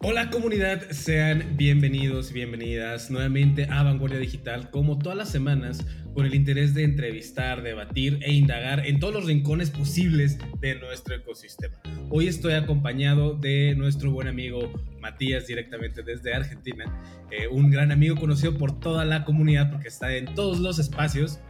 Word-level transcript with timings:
Hola 0.00 0.30
comunidad, 0.30 0.92
sean 0.92 1.56
bienvenidos 1.56 2.30
y 2.30 2.34
bienvenidas 2.34 3.10
nuevamente 3.10 3.66
a 3.68 3.82
Vanguardia 3.82 4.20
Digital, 4.20 4.70
como 4.70 4.96
todas 4.96 5.18
las 5.18 5.28
semanas, 5.28 5.84
con 6.14 6.24
el 6.24 6.36
interés 6.36 6.72
de 6.72 6.84
entrevistar, 6.84 7.62
debatir 7.62 8.20
e 8.22 8.32
indagar 8.32 8.86
en 8.86 9.00
todos 9.00 9.12
los 9.12 9.24
rincones 9.24 9.70
posibles 9.70 10.38
de 10.60 10.76
nuestro 10.76 11.16
ecosistema. 11.16 11.78
Hoy 12.10 12.28
estoy 12.28 12.52
acompañado 12.52 13.34
de 13.34 13.74
nuestro 13.76 14.12
buen 14.12 14.28
amigo 14.28 14.72
Matías, 15.00 15.48
directamente 15.48 16.04
desde 16.04 16.32
Argentina, 16.32 16.84
eh, 17.32 17.48
un 17.48 17.68
gran 17.68 17.90
amigo 17.90 18.14
conocido 18.14 18.56
por 18.56 18.78
toda 18.78 19.04
la 19.04 19.24
comunidad 19.24 19.68
porque 19.72 19.88
está 19.88 20.14
en 20.14 20.32
todos 20.36 20.60
los 20.60 20.78
espacios. 20.78 21.40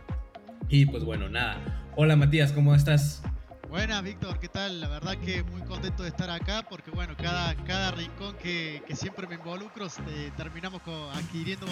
Y 0.71 0.87
pues 0.87 1.05
bueno, 1.05 1.29
nada. 1.29 1.85
Hola 1.97 2.17
Matías, 2.17 2.53
¿cómo 2.53 2.75
estás? 2.75 3.23
Buenas, 3.69 4.03
Víctor, 4.03 4.39
¿qué 4.39 4.49
tal? 4.49 4.81
La 4.81 4.89
verdad 4.89 5.19
que 5.19 5.43
muy 5.43 5.61
contento 5.61 6.03
de 6.03 6.09
estar 6.09 6.31
acá 6.31 6.65
porque, 6.71 6.91
bueno, 6.91 7.15
cada, 7.19 7.55
cada 7.67 7.91
rincón 7.91 8.35
que, 8.37 8.83
que 8.87 8.97
siempre 8.97 9.27
me 9.27 9.35
involucro 9.35 9.85
este, 9.85 10.31
terminamos 10.39 10.81
adquiriendo 11.13 11.67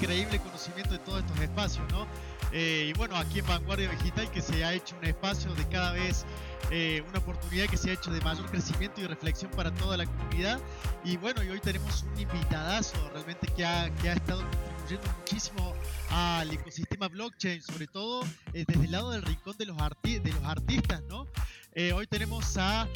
increíble 0.00 0.38
conocimiento 0.38 0.92
de 0.92 0.98
todos 1.00 1.20
estos 1.20 1.38
espacios, 1.40 1.84
¿no? 1.92 2.06
Eh, 2.50 2.86
y 2.88 2.92
bueno, 2.94 3.14
aquí 3.16 3.40
en 3.40 3.46
Vanguardia 3.46 3.90
Digital 3.90 4.30
que 4.30 4.40
se 4.40 4.64
ha 4.64 4.72
hecho 4.72 4.96
un 4.96 5.04
espacio 5.04 5.54
de 5.54 5.68
cada 5.68 5.92
vez 5.92 6.24
eh, 6.70 7.04
una 7.10 7.18
oportunidad 7.18 7.66
que 7.66 7.76
se 7.76 7.90
ha 7.90 7.92
hecho 7.92 8.10
de 8.10 8.22
mayor 8.22 8.50
crecimiento 8.50 9.02
y 9.02 9.06
reflexión 9.06 9.50
para 9.50 9.70
toda 9.70 9.98
la 9.98 10.06
comunidad. 10.06 10.58
Y 11.04 11.18
bueno, 11.18 11.42
y 11.42 11.50
hoy 11.50 11.60
tenemos 11.60 12.04
un 12.04 12.20
invitadazo 12.20 12.96
realmente 13.12 13.48
que 13.48 13.66
ha, 13.66 13.90
que 13.96 14.08
ha 14.08 14.14
estado 14.14 14.40
contribuyendo 14.40 14.77
muchísimo 14.96 15.74
al 16.08 16.50
ecosistema 16.50 17.08
blockchain, 17.08 17.60
sobre 17.62 17.86
todo 17.86 18.24
eh, 18.54 18.64
desde 18.66 18.84
el 18.86 18.90
lado 18.90 19.10
del 19.10 19.22
rincón 19.22 19.54
de 19.58 19.66
los, 19.66 19.76
de 19.76 20.32
los 20.32 20.44
artistas, 20.44 21.02
¿no? 21.08 21.26
Eh, 21.74 21.92
hoy 21.92 22.06
tenemos 22.06 22.56
a 22.56 22.88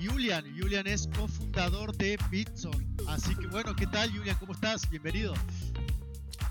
Julian. 0.00 0.44
Julian 0.56 0.86
es 0.86 1.08
cofundador 1.08 1.96
de 1.96 2.16
Bitson. 2.30 2.96
Así 3.08 3.34
que 3.34 3.48
bueno, 3.48 3.74
¿qué 3.74 3.86
tal 3.88 4.16
Julian? 4.16 4.36
¿Cómo 4.38 4.52
estás? 4.52 4.88
Bienvenido. 4.88 5.34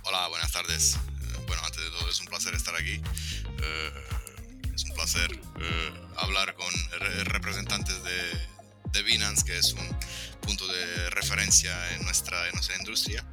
Hola, 0.04 0.28
buenas 0.28 0.52
tardes. 0.52 0.96
Eh, 0.96 1.44
bueno, 1.48 1.62
antes 1.66 1.82
de 1.82 1.90
todo 1.92 2.10
es 2.10 2.20
un 2.20 2.26
placer 2.26 2.54
estar 2.54 2.76
aquí. 2.76 3.02
es 4.76 4.84
un 4.84 4.94
placer 4.96 5.40
hablar 6.18 6.56
con 6.56 6.68
representantes 7.26 8.04
de, 8.04 8.59
de 8.92 9.04
Binance, 9.04 9.44
que 9.44 9.58
es 9.58 9.74
un 9.74 9.88
punto 10.42 10.68
de 10.68 11.10
referencia 11.12 11.96
en 11.96 12.04
nuestra, 12.04 12.48
en 12.48 12.54
nuestra 12.54 12.76
industria. 12.78 13.26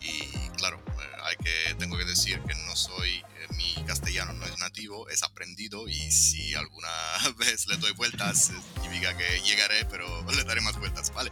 Y 0.00 0.48
claro, 0.56 0.82
hay 1.24 1.36
que, 1.36 1.74
tengo 1.76 1.96
que 1.96 2.04
decir 2.04 2.40
que 2.40 2.54
no 2.66 2.74
soy, 2.74 3.10
eh, 3.10 3.46
mi 3.56 3.74
castellano 3.86 4.32
no 4.32 4.44
es 4.46 4.58
nativo, 4.58 5.08
es 5.08 5.22
aprendido 5.22 5.88
y 5.88 6.10
si 6.10 6.54
alguna 6.54 6.88
vez 7.38 7.66
le 7.68 7.76
doy 7.76 7.92
vueltas, 7.92 8.50
eh, 8.50 8.54
significa 8.80 9.16
que 9.16 9.40
llegaré, 9.42 9.84
pero 9.86 10.06
le 10.36 10.44
daré 10.44 10.60
más 10.60 10.78
vueltas, 10.78 11.12
¿vale? 11.14 11.30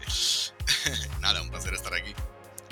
Nada, 1.21 1.43
un 1.43 1.51
placer 1.51 1.75
estar 1.75 1.95
aquí. 1.95 2.15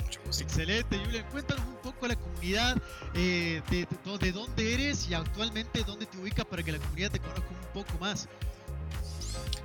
Mucho 0.03 0.21
gusto. 0.23 0.43
Excelente, 0.43 0.97
Julian. 0.97 1.25
Cuéntanos 1.31 1.65
un 1.65 1.81
poco 1.81 2.05
a 2.05 2.09
la 2.09 2.15
comunidad 2.15 2.81
eh, 3.13 3.61
de, 3.69 3.87
de, 4.19 4.31
dónde 4.31 4.73
eres 4.73 5.07
y 5.09 5.13
actualmente 5.13 5.83
dónde 5.83 6.05
te 6.05 6.17
ubicas 6.17 6.45
para 6.45 6.63
que 6.63 6.71
la 6.71 6.79
comunidad 6.79 7.11
te 7.11 7.19
conozca 7.19 7.49
un 7.49 7.73
poco 7.73 7.97
más. 7.99 8.27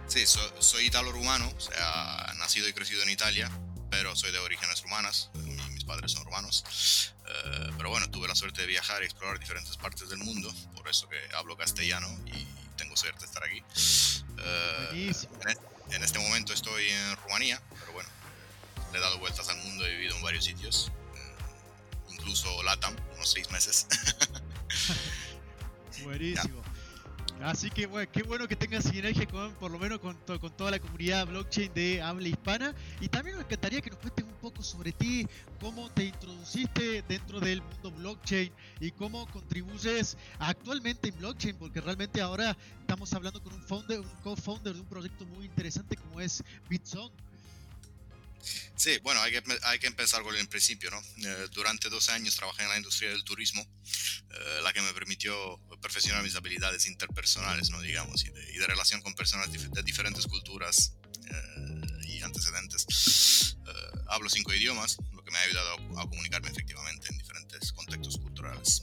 Sí, 0.07 0.25
soy 0.27 0.87
italo-rumano, 0.87 1.53
o 1.57 1.61
sea, 1.61 2.33
nacido 2.39 2.69
y 2.69 2.73
crecido 2.73 3.03
en 3.03 3.11
Italia, 3.11 3.51
pero 3.91 4.15
soy 4.15 4.33
de 4.33 4.39
orígenes 4.39 4.83
rumanas, 4.83 5.31
mis 5.73 5.85
padres 5.85 6.13
son 6.13 6.25
rumanos. 6.25 7.15
Eh, 7.27 7.71
pero 7.77 7.91
bueno, 7.91 8.11
tuve 8.11 8.29
la 8.29 8.35
suerte 8.35 8.63
de 8.63 8.67
viajar 8.67 9.03
y 9.03 9.07
explorar 9.07 9.39
diferentes 9.39 9.77
partes 9.77 10.09
del 10.09 10.19
mundo, 10.19 10.53
por 10.77 10.89
eso 10.89 11.09
que 11.09 11.19
hablo 11.35 11.57
castellano 11.57 12.09
y 12.27 12.47
tengo 12.77 12.97
suerte 12.97 13.21
de 13.21 13.27
estar 13.27 13.45
aquí. 13.45 13.63
Eh, 14.39 15.13
en, 15.91 16.03
este 16.03 16.19
momento 16.19 16.53
estoy 16.53 16.89
en 16.89 17.17
Rumanía, 17.17 17.63
pero 17.79 17.93
bueno, 17.93 18.09
le 18.93 18.99
he 18.99 19.01
dado 19.01 19.19
vueltas 19.19 19.49
al 19.49 19.57
mundo, 19.59 19.87
he 19.87 19.91
vivido 19.97 20.17
en 20.17 20.23
varios 20.23 20.45
sitios, 20.45 20.93
eh, 21.15 22.13
incluso 22.13 22.63
LATAM, 22.63 22.97
unos 23.15 23.31
seis 23.31 23.51
meses. 23.51 23.87
Buenísimo. 26.03 26.64
Así 27.43 27.69
que 27.69 27.87
bueno, 27.87 28.11
qué 28.11 28.23
bueno 28.23 28.49
que 28.49 28.57
tengas 28.57 28.85
sinergia 28.85 29.27
con, 29.27 29.53
por 29.55 29.71
lo 29.71 29.79
menos 29.79 29.99
con, 29.99 30.17
con 30.41 30.57
toda 30.57 30.71
la 30.71 30.79
comunidad 30.79 31.27
blockchain 31.27 31.75
de 31.75 32.01
habla 32.01 32.29
hispana. 32.29 32.75
Y 33.01 33.09
también 33.09 33.37
me 33.37 33.43
encantaría 33.43 33.81
que 33.81 33.91
nos 33.91 33.99
cuentes 33.99 34.25
un 34.25 34.35
poco 34.35 34.63
sobre 34.63 34.93
ti, 34.93 35.27
cómo 35.61 35.91
te 35.91 36.05
introduciste 36.05 37.03
dentro 37.03 37.41
del 37.41 37.61
mundo 37.61 37.91
blockchain 37.91 38.53
y 38.81 38.91
cómo 38.93 39.27
contribuyes 39.27 40.17
actualmente 40.39 41.09
en 41.09 41.19
blockchain, 41.19 41.57
porque 41.57 41.81
realmente 41.81 42.21
ahora 42.21 42.57
estamos 42.81 43.13
hablando 43.13 43.43
con 43.43 43.53
un 43.53 43.63
founder, 43.63 44.01
un 44.01 44.09
co-founder 44.23 44.73
de 44.73 44.81
un 44.81 44.87
proyecto 44.87 45.27
muy 45.27 45.47
interesante 45.47 45.97
como 45.97 46.21
es 46.21 46.43
Bitsong. 46.69 47.13
Sí, 48.77 48.99
bueno, 49.03 49.21
hay 49.23 49.33
que, 49.33 49.43
hay 49.63 49.79
que 49.79 49.87
empezar 49.87 50.23
con 50.23 50.35
el 50.37 50.49
principio, 50.49 50.91
¿no? 50.91 51.01
Eh, 51.01 51.49
durante 51.53 51.89
12 51.89 52.13
años 52.13 52.37
trabajé 52.37 52.63
en 52.63 52.69
la 52.69 52.77
industria 52.77 53.11
del 53.11 53.25
turismo, 53.25 53.63
eh, 53.63 54.61
la 54.63 54.73
que 54.73 54.83
me 54.83 54.93
permitió 54.93 55.59
perfeccionar 55.81 56.23
mis 56.23 56.35
habilidades 56.35 56.87
interpersonales, 56.87 57.71
¿no? 57.71 57.81
Digamos, 57.81 58.25
y 58.25 58.31
de, 58.31 58.67
relación 58.67 59.03
con 59.03 59.15
personas 59.15 59.51
de 59.53 59.83
diferentes 59.83 60.27
culturas 60.27 60.95
eh, 61.31 62.07
y 62.09 62.23
antecedentes. 62.23 63.57
hablo 64.09 64.29
cinco 64.29 64.53
idiomas, 64.53 64.97
lo 65.13 65.23
que 65.25 65.31
me 65.31 65.39
ha 65.39 65.43
ayudado 65.43 65.99
a, 65.99 66.03
a 66.03 66.09
comunicarme 66.09 66.49
efectivamente 66.49 67.09
en 67.11 67.19
diferentes 67.19 67.73
contextos 67.73 68.19
culturales. 68.19 68.83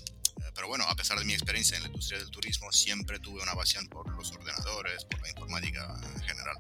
Pero 0.53 0.67
bueno, 0.67 0.85
a 0.87 0.95
pesar 0.95 1.17
de 1.17 1.25
mi 1.25 1.33
experiencia 1.33 1.77
en 1.77 1.83
la 1.83 1.89
industria 1.89 2.19
del 2.19 2.29
turismo, 2.29 2.71
siempre 2.71 3.19
tuve 3.19 3.41
una 3.41 3.53
pasión 3.53 3.87
por 3.87 4.09
los 4.15 4.31
ordenadores, 4.31 5.05
por 5.05 5.21
la 5.21 5.29
informática 5.29 5.99
en 6.15 6.21
general 6.23 6.57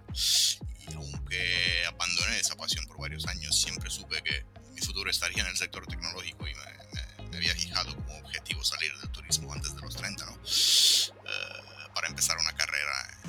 aunque 0.95 1.85
abandoné 1.87 2.39
esa 2.39 2.55
pasión 2.55 2.85
por 2.85 2.99
varios 2.99 3.27
años, 3.27 3.59
siempre 3.59 3.89
supe 3.89 4.21
que 4.23 4.45
mi 4.73 4.81
futuro 4.81 5.09
estaría 5.09 5.43
en 5.43 5.49
el 5.49 5.57
sector 5.57 5.85
tecnológico 5.85 6.47
y 6.47 6.53
me, 6.55 7.37
había 7.37 7.53
fijado 7.55 7.95
como 7.95 8.17
objetivo 8.19 8.63
salir 8.63 8.95
del 8.99 9.09
turismo 9.09 9.51
antes 9.53 9.73
de 9.75 9.81
los 9.81 9.95
30, 9.95 10.25
¿no? 10.25 10.31
Eh, 10.33 11.89
para 11.93 12.07
empezar 12.07 12.37
una 12.37 12.53
carrera 12.53 13.19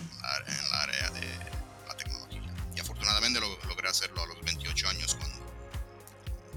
en 0.46 0.70
la, 0.70 0.80
área 0.80 1.10
de 1.10 1.26
la 1.86 1.96
tecnología. 1.96 2.42
Y 2.74 2.80
afortunadamente 2.80 3.40
lo, 3.40 3.58
logré 3.66 3.88
hacerlo 3.88 4.22
a 4.22 4.26
los 4.26 4.40
28 4.42 4.88
años 4.88 5.14
cuando, 5.14 5.40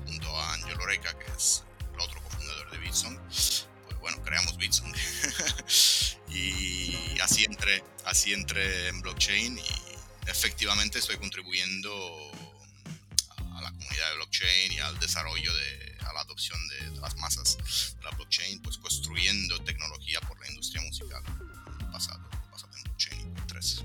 junto 0.05 0.39
a 0.39 0.53
Angelo 0.53 0.85
Reca, 0.85 1.17
que 1.17 1.31
es 1.37 1.63
el 1.93 1.99
otro 1.99 2.21
cofundador 2.23 2.71
de 2.71 2.77
bueno, 2.79 3.19
creamos 4.25 4.57
Bitsong. 4.57 4.93
y 6.29 7.19
así 7.21 7.45
entré, 7.45 7.83
así 8.05 8.33
entré 8.33 8.89
en 8.89 9.01
blockchain 9.01 9.57
y 9.57 9.95
efectivamente 10.27 10.99
estoy 10.99 11.17
contribuyendo 11.17 11.91
a 13.37 13.61
la 13.61 13.71
comunidad 13.71 14.09
de 14.09 14.15
blockchain 14.15 14.71
y 14.73 14.79
al 14.79 14.99
desarrollo 14.99 15.53
de 15.53 15.95
a 16.01 16.13
la 16.13 16.21
adopción 16.21 16.59
de, 16.67 16.99
las 16.99 17.15
masas 17.17 17.57
de 17.97 18.03
la 18.03 18.11
blockchain, 18.11 18.61
pues 18.61 18.77
construyendo 18.77 19.59
tecnología 19.63 20.19
por 20.21 20.39
la 20.39 20.49
industria 20.49 20.81
musical 20.83 21.23
pasado, 21.91 22.29
pasado 22.51 22.71
en 22.77 22.83
blockchain 22.83 23.37
y 23.37 23.47
3. 23.47 23.83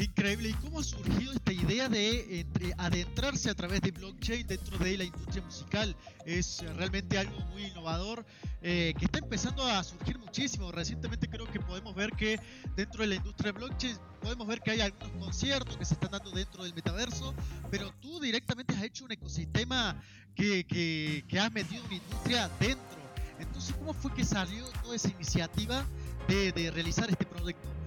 Increíble. 0.00 0.48
¿Y 0.48 0.54
cómo 0.54 0.80
ha 0.80 0.82
surgido 0.82 1.32
esta 1.32 1.52
idea 1.52 1.88
de 1.88 2.46
adentrarse 2.78 3.50
a 3.50 3.54
través 3.54 3.82
de 3.82 3.90
blockchain 3.90 4.46
dentro 4.46 4.78
de 4.78 4.96
la 4.96 5.04
industria 5.04 5.42
musical? 5.42 5.94
Es 6.24 6.64
realmente 6.76 7.18
algo 7.18 7.38
muy 7.46 7.64
innovador 7.64 8.24
eh, 8.62 8.94
que 8.98 9.04
está 9.04 9.18
empezando 9.18 9.62
a 9.62 9.84
surgir 9.84 10.18
muchísimo. 10.18 10.72
Recientemente 10.72 11.28
creo 11.28 11.46
que 11.50 11.60
podemos 11.60 11.94
ver 11.94 12.12
que 12.12 12.40
dentro 12.76 13.02
de 13.02 13.08
la 13.08 13.14
industria 13.16 13.52
de 13.52 13.58
blockchain 13.58 13.96
podemos 14.22 14.46
ver 14.46 14.60
que 14.60 14.70
hay 14.70 14.80
algunos 14.80 15.10
conciertos 15.12 15.76
que 15.76 15.84
se 15.84 15.94
están 15.94 16.12
dando 16.12 16.30
dentro 16.30 16.64
del 16.64 16.74
metaverso, 16.74 17.34
pero 17.70 17.92
tú 18.00 18.20
directamente 18.20 18.74
has 18.74 18.82
hecho 18.82 19.04
un 19.04 19.12
ecosistema 19.12 20.02
que, 20.34 21.24
has 21.38 21.52
metido 21.52 21.84
una 21.84 21.94
industria 21.94 22.50
dentro. 22.58 23.00
Entonces, 23.38 23.74
¿cómo 23.76 23.92
fue 23.92 24.12
que 24.14 24.24
salió 24.24 24.64
toda 24.82 24.96
esa 24.96 25.08
iniciativa 25.08 25.86
de 26.28 26.70
realizar 26.70 27.10
este 27.10 27.26
proyecto? 27.26 27.79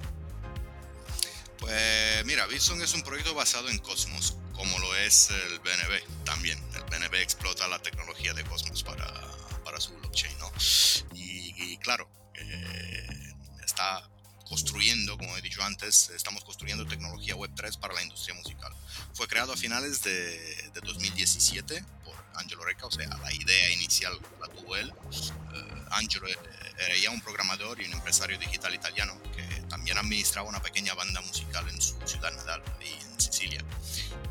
Pues 1.73 2.25
mira, 2.25 2.45
Bison 2.45 2.81
es 2.81 2.93
un 2.93 3.01
proyecto 3.01 3.33
basado 3.33 3.67
en 3.67 3.79
Cosmos, 3.79 4.37
como 4.53 4.77
lo 4.77 4.95
es 4.95 5.29
el 5.31 5.59
BNB 5.59 6.23
también. 6.23 6.57
El 6.75 6.83
BNB 6.83 7.15
explota 7.15 7.67
la 7.67 7.79
tecnología 7.79 8.33
de 8.33 8.43
Cosmos 8.43 8.83
para, 8.83 9.11
para 9.65 9.81
su 9.81 9.91
blockchain, 9.95 10.37
¿no? 10.37 10.51
Y, 11.15 11.75
claro, 11.77 12.07
eh, 12.35 13.33
está 13.65 14.07
construyendo, 14.47 15.17
como 15.17 15.35
he 15.35 15.41
dicho 15.41 15.63
antes, 15.63 16.11
estamos 16.11 16.45
construyendo 16.45 16.85
tecnología 16.85 17.35
Web3 17.35 17.79
para 17.79 17.95
la 17.95 18.03
industria 18.03 18.35
musical. 18.35 18.71
Fue 19.13 19.27
creado 19.27 19.51
a 19.51 19.57
finales 19.57 20.01
de, 20.03 20.69
de 20.73 20.81
2017 20.81 21.83
por 22.05 22.15
Angelo 22.35 22.63
Reca, 22.63 22.85
o 22.85 22.91
sea, 22.91 23.09
la 23.17 23.33
idea 23.33 23.69
inicial 23.71 24.17
la 24.39 24.47
tuvo 24.47 24.77
él. 24.77 24.93
Uh, 24.93 25.93
Angelo 25.93 26.27
era 26.27 26.97
ya 27.01 27.09
un 27.09 27.21
programador 27.21 27.81
y 27.81 27.85
un 27.85 27.93
empresario 27.93 28.37
digital 28.37 28.73
italiano 28.73 29.19
que 29.35 29.52
también 29.73 29.97
administraba 29.97 30.47
una 30.47 30.61
pequeña 30.61 30.93
banda 30.93 31.19
musical 31.21 31.67
en 31.67 31.81
su 31.81 31.95
ciudad 32.05 32.31
natal, 32.33 32.61
ahí 32.79 32.95
en 33.01 33.19
Sicilia, 33.19 33.65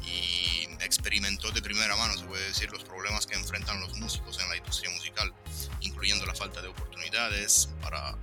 y 0.05 0.69
experimentó 0.81 1.51
de 1.51 1.61
primera 1.61 1.97
mano, 1.97 2.17
se 2.17 2.25
puede 2.25 2.47
decir, 2.47 2.71
los 2.71 2.85
problemas 2.85 3.27
que 3.27 3.35
enfrentan 3.35 3.81
los 3.81 3.93
músicos 3.97 4.39
en 4.39 4.49
la 4.49 4.57
industria 4.57 4.91
musical, 4.91 5.35
incluyendo 5.81 6.25
la 6.27 6.35
falta 6.37 6.63
de 6.63 6.69
oportunidades 6.69 7.69
para 7.81 8.17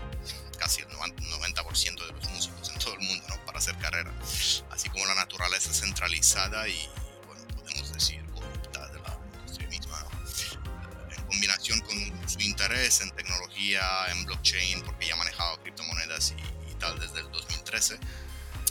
casi 0.57 0.81
el 0.81 0.87
90% 0.87 2.05
de 2.07 2.13
los 2.13 2.29
músicos 2.29 2.69
en 2.69 2.79
todo 2.79 2.93
el 2.93 3.01
mundo, 3.01 3.25
¿no? 3.27 3.45
Para 3.45 3.59
hacer 3.59 3.77
carrera, 3.79 4.13
así 4.71 4.87
como 4.89 5.05
la 5.05 5.15
naturaleza 5.15 5.73
centralizada 5.73 6.69
y, 6.69 6.87
bueno, 7.27 7.45
podemos 7.53 7.91
decir, 7.93 8.23
corrupta 8.27 8.87
de 8.87 8.99
la 8.99 9.19
industria 9.41 9.67
misma, 9.67 9.99
¿no? 10.03 11.11
En 11.13 11.25
combinación 11.25 11.81
con 11.81 12.29
su 12.29 12.39
interés 12.39 13.01
en 13.01 13.11
tecnología, 13.11 14.05
en 14.11 14.23
blockchain, 14.23 14.83
porque 14.83 15.07
ya 15.07 15.17
manejaba 15.17 15.61
criptomonedas 15.61 16.31
y 16.31 16.58
y 16.79 16.81
tal 16.81 16.97
desde 16.99 17.19
el 17.19 17.31
2013, 17.31 17.99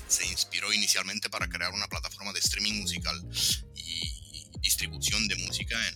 se 0.06 0.26
inspiró 0.26 0.72
inicialmente 0.72 1.28
para 1.28 1.49
crear 1.49 1.72
una 1.72 1.87
plataforma 1.88 2.32
de 2.32 2.40
streaming 2.40 2.81
musical 2.81 3.22
y 3.75 4.49
distribución 4.60 5.28
de 5.28 5.37
música 5.37 5.76
en, 5.88 5.94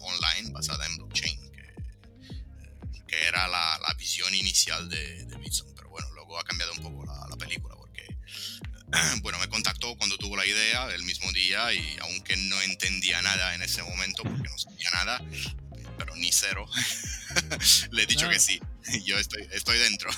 online 0.00 0.50
basada 0.50 0.84
en 0.86 0.96
blockchain, 0.96 1.52
que, 1.52 1.74
que 3.06 3.26
era 3.26 3.46
la, 3.46 3.78
la, 3.86 3.94
visión 3.94 4.34
inicial 4.34 4.88
de, 4.88 5.24
de 5.26 5.36
Bitson. 5.36 5.72
Pero 5.76 5.90
bueno, 5.90 6.10
luego 6.14 6.38
ha 6.38 6.44
cambiado 6.44 6.72
un 6.72 6.82
poco 6.82 7.04
la, 7.04 7.28
la 7.28 7.36
película 7.36 7.76
porque, 7.76 8.04
bueno, 9.22 9.38
me 9.38 9.48
contactó 9.48 9.96
cuando 9.96 10.18
tuvo 10.18 10.36
la 10.36 10.44
idea 10.44 10.92
el 10.92 11.04
mismo 11.04 11.30
día 11.32 11.72
y 11.72 11.96
aunque 12.00 12.36
no 12.36 12.60
entendía 12.62 13.22
nada 13.22 13.54
en 13.54 13.62
ese 13.62 13.82
momento 13.84 14.24
porque 14.24 14.48
no 14.48 14.58
sabía 14.58 14.90
nada, 14.90 15.24
pero 15.98 16.14
ni 16.16 16.32
cero, 16.32 16.66
le 17.90 18.02
he 18.02 18.06
dicho 18.06 18.28
que 18.28 18.38
sí, 18.38 18.60
yo 19.04 19.18
estoy, 19.18 19.48
estoy 19.52 19.78
dentro, 19.78 20.10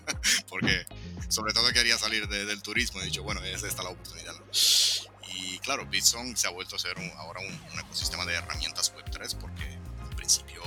porque 0.48 0.86
sobre 1.28 1.52
todo 1.52 1.72
quería 1.72 1.98
salir 1.98 2.28
de, 2.28 2.44
del 2.44 2.62
turismo, 2.62 3.00
he 3.00 3.04
dicho, 3.04 3.22
bueno, 3.22 3.42
es 3.42 3.62
esta 3.62 3.82
la 3.82 3.90
oportunidad. 3.90 4.34
Y 5.34 5.58
claro, 5.58 5.86
Bitson 5.86 6.36
se 6.36 6.46
ha 6.46 6.50
vuelto 6.50 6.76
a 6.76 6.78
ser 6.78 6.98
un, 6.98 7.10
ahora 7.16 7.40
un, 7.40 7.72
un, 7.72 7.80
ecosistema 7.80 8.24
de 8.26 8.34
herramientas 8.34 8.92
Web3 8.94 9.36
porque 9.38 9.64
en 9.64 10.16
principio 10.16 10.62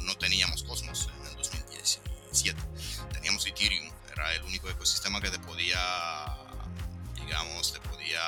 no 0.00 0.16
teníamos 0.16 0.62
Cosmos 0.64 1.08
en 1.20 1.26
el 1.26 1.36
2017. 1.36 2.60
Teníamos 3.12 3.46
Ethereum, 3.46 3.90
era 4.12 4.34
el 4.34 4.42
único 4.42 4.68
ecosistema 4.68 5.20
que 5.20 5.30
te 5.30 5.38
podía, 5.38 5.78
digamos, 7.14 7.72
te 7.72 7.80
podía 7.80 8.20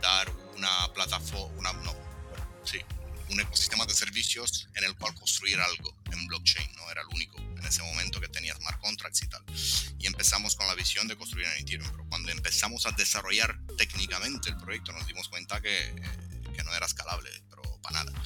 dar 0.00 0.30
una 0.56 0.92
plataforma, 0.92 1.54
una, 1.58 1.72
un 3.32 3.40
ecosistema 3.40 3.86
de 3.86 3.94
servicios 3.94 4.68
en 4.74 4.84
el 4.84 4.94
cual 4.96 5.14
construir 5.14 5.58
algo 5.58 5.96
en 6.12 6.26
blockchain, 6.26 6.70
no 6.76 6.90
era 6.90 7.00
el 7.00 7.08
único 7.08 7.38
en 7.38 7.64
ese 7.64 7.82
momento 7.82 8.20
que 8.20 8.28
tenía 8.28 8.54
smart 8.54 8.80
contracts 8.80 9.22
y 9.22 9.28
tal. 9.28 9.42
Y 9.98 10.06
empezamos 10.06 10.54
con 10.54 10.66
la 10.66 10.74
visión 10.74 11.08
de 11.08 11.16
construir 11.16 11.46
en 11.46 11.62
Ethereum, 11.62 11.90
pero 11.90 12.04
cuando 12.08 12.30
empezamos 12.30 12.86
a 12.86 12.92
desarrollar 12.92 13.58
técnicamente 13.78 14.50
el 14.50 14.56
proyecto 14.58 14.92
nos 14.92 15.06
dimos 15.06 15.28
cuenta 15.28 15.60
que, 15.60 15.94
que 16.54 16.62
no 16.62 16.74
era 16.74 16.86
escalable, 16.86 17.30
pero 17.48 17.62
para 17.80 18.04
nada. 18.04 18.22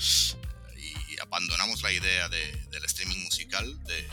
Y 0.76 1.20
abandonamos 1.20 1.82
la 1.82 1.92
idea 1.92 2.28
de, 2.28 2.66
del 2.70 2.84
streaming 2.84 3.22
musical 3.24 3.82
de, 3.84 4.08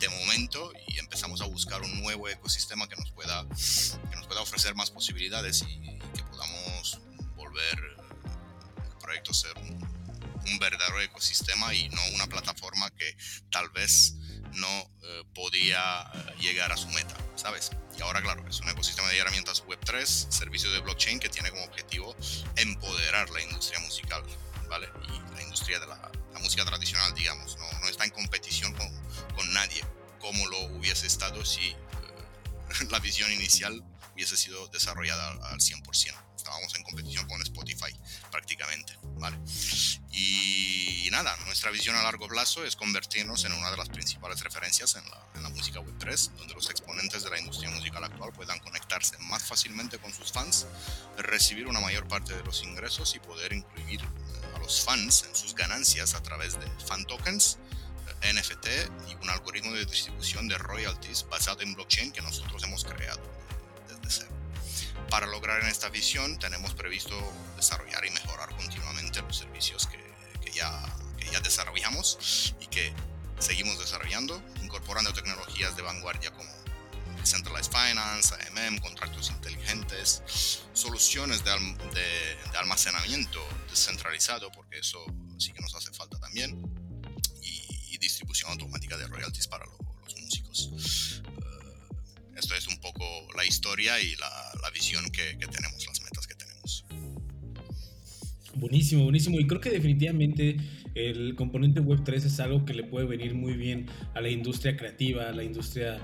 de 0.00 0.08
momento 0.08 0.72
y 0.88 0.98
empezamos 0.98 1.42
a 1.42 1.44
buscar 1.44 1.82
un 1.82 2.00
nuevo 2.00 2.28
ecosistema 2.28 2.88
que 2.88 2.96
nos 2.96 3.10
pueda, 3.12 3.46
que 4.10 4.16
nos 4.16 4.26
pueda 4.26 4.40
ofrecer 4.40 4.74
más 4.74 4.90
posibilidades 4.90 5.62
y, 5.68 5.74
y 5.74 5.98
que 6.14 6.22
podamos 6.24 6.98
volver 7.36 7.78
el 8.84 8.98
proyecto 8.98 9.34
ser 9.34 9.56
un, 9.58 9.93
un 10.46 10.58
verdadero 10.58 11.00
ecosistema 11.00 11.74
y 11.74 11.88
no 11.90 12.00
una 12.14 12.26
plataforma 12.26 12.90
que 12.90 13.16
tal 13.50 13.70
vez 13.70 14.14
no 14.52 14.90
eh, 15.02 15.24
podía 15.34 16.02
eh, 16.14 16.34
llegar 16.40 16.72
a 16.72 16.76
su 16.76 16.88
meta, 16.90 17.16
¿sabes? 17.36 17.70
Y 17.98 18.02
ahora, 18.02 18.22
claro, 18.22 18.46
es 18.48 18.60
un 18.60 18.68
ecosistema 18.68 19.08
de 19.08 19.18
herramientas 19.18 19.64
Web3, 19.64 20.30
servicio 20.30 20.70
de 20.72 20.80
blockchain 20.80 21.20
que 21.20 21.28
tiene 21.28 21.50
como 21.50 21.64
objetivo 21.64 22.14
empoderar 22.56 23.30
la 23.30 23.42
industria 23.42 23.80
musical, 23.80 24.22
¿vale? 24.68 24.88
Y 25.08 25.34
la 25.34 25.42
industria 25.42 25.80
de 25.80 25.86
la, 25.86 26.10
música 26.40 26.64
tradicional, 26.66 27.14
digamos, 27.14 27.56
no, 27.56 27.80
no, 27.80 27.88
está 27.88 28.04
en 28.04 28.10
competición 28.10 28.74
con, 28.74 28.86
con 29.34 29.50
nadie, 29.54 29.82
como 30.20 30.46
lo 30.48 30.58
hubiese 30.76 31.06
estado 31.06 31.42
si 31.42 31.68
eh, 31.68 31.76
la 32.90 32.98
visión 32.98 33.32
inicial 33.32 33.82
hubiese 34.12 34.36
sido 34.36 34.68
desarrollada 34.68 35.30
al 35.30 35.58
100% 35.58 36.33
estábamos 36.44 36.74
en 36.74 36.82
competición 36.82 37.26
con 37.26 37.40
Spotify 37.40 37.96
prácticamente, 38.30 38.98
¿vale? 39.16 39.38
Y 40.12 41.08
nada, 41.10 41.34
nuestra 41.46 41.70
visión 41.70 41.96
a 41.96 42.02
largo 42.02 42.28
plazo 42.28 42.64
es 42.64 42.76
convertirnos 42.76 43.44
en 43.46 43.52
una 43.52 43.70
de 43.70 43.78
las 43.78 43.88
principales 43.88 44.40
referencias 44.42 44.94
en 44.96 45.08
la, 45.08 45.26
en 45.34 45.42
la 45.42 45.48
música 45.48 45.80
Web3, 45.80 46.32
donde 46.36 46.54
los 46.54 46.68
exponentes 46.68 47.24
de 47.24 47.30
la 47.30 47.40
industria 47.40 47.70
musical 47.70 48.04
actual 48.04 48.32
puedan 48.32 48.58
conectarse 48.58 49.16
más 49.18 49.42
fácilmente 49.44 49.98
con 49.98 50.12
sus 50.12 50.32
fans, 50.32 50.66
recibir 51.16 51.66
una 51.66 51.80
mayor 51.80 52.06
parte 52.08 52.34
de 52.36 52.42
los 52.44 52.62
ingresos 52.62 53.14
y 53.14 53.20
poder 53.20 53.54
incluir 53.54 54.02
a 54.54 54.58
los 54.58 54.84
fans 54.84 55.24
en 55.26 55.34
sus 55.34 55.54
ganancias 55.54 56.14
a 56.14 56.22
través 56.22 56.60
de 56.60 56.66
fan 56.86 57.06
tokens, 57.06 57.58
NFT 58.20 58.66
y 59.08 59.14
un 59.14 59.30
algoritmo 59.30 59.72
de 59.72 59.86
distribución 59.86 60.46
de 60.48 60.58
royalties 60.58 61.26
basado 61.28 61.62
en 61.62 61.74
blockchain 61.74 62.12
que 62.12 62.20
nosotros 62.20 62.62
hemos 62.64 62.84
creado 62.84 63.22
desde 63.88 64.26
cero. 64.26 64.43
Para 65.10 65.26
lograr 65.26 65.62
esta 65.64 65.88
visión 65.88 66.38
tenemos 66.38 66.74
previsto 66.74 67.14
desarrollar 67.56 68.04
y 68.04 68.10
mejorar 68.10 68.54
continuamente 68.56 69.22
los 69.22 69.36
servicios 69.36 69.86
que, 69.86 69.98
que, 70.42 70.50
ya, 70.50 70.82
que 71.18 71.30
ya 71.30 71.40
desarrollamos 71.40 72.54
y 72.60 72.66
que 72.66 72.92
seguimos 73.38 73.78
desarrollando, 73.78 74.42
incorporando 74.62 75.12
tecnologías 75.12 75.76
de 75.76 75.82
vanguardia 75.82 76.32
como 76.32 76.50
Decentralized 77.20 77.72
Finance, 77.72 78.34
AMM, 78.34 78.78
contratos 78.80 79.30
inteligentes, 79.30 80.22
soluciones 80.72 81.42
de, 81.42 81.50
de, 81.52 82.50
de, 82.50 82.58
almacenamiento 82.58 83.40
descentralizado, 83.70 84.50
porque 84.52 84.78
eso 84.78 85.04
sí 85.38 85.52
que 85.52 85.60
nos 85.60 85.74
hace 85.74 85.90
falta 85.92 86.18
también, 86.18 86.60
y, 87.40 87.94
y 87.94 87.98
distribución 87.98 88.50
automática 88.50 88.96
de 88.98 89.06
royalties 89.06 89.46
para 89.46 89.64
lo, 89.64 89.78
los 90.04 90.20
músicos 90.20 91.22
esto 92.44 92.54
es 92.54 92.68
un 92.68 92.78
poco 92.78 93.04
la 93.34 93.46
historia 93.46 93.98
y 94.00 94.14
la, 94.16 94.70
visión 94.70 95.04
que, 95.10 95.34
tenemos, 95.46 95.86
las 95.86 96.02
metas 96.02 96.26
que 96.26 96.34
tenemos. 96.34 96.84
Buenísimo, 98.54 99.04
buenísimo. 99.04 99.40
Y 99.40 99.46
creo 99.46 99.60
que 99.60 99.70
definitivamente 99.70 100.56
el 100.94 101.36
componente 101.36 101.80
Web3 101.80 102.16
es 102.16 102.40
algo 102.40 102.66
que 102.66 102.74
le 102.74 102.84
puede 102.84 103.06
venir 103.06 103.34
muy 103.34 103.54
bien 103.54 103.86
a 104.14 104.20
la 104.20 104.28
industria 104.28 104.76
creativa, 104.76 105.28
a 105.28 105.32
la 105.32 105.42
industria 105.42 105.98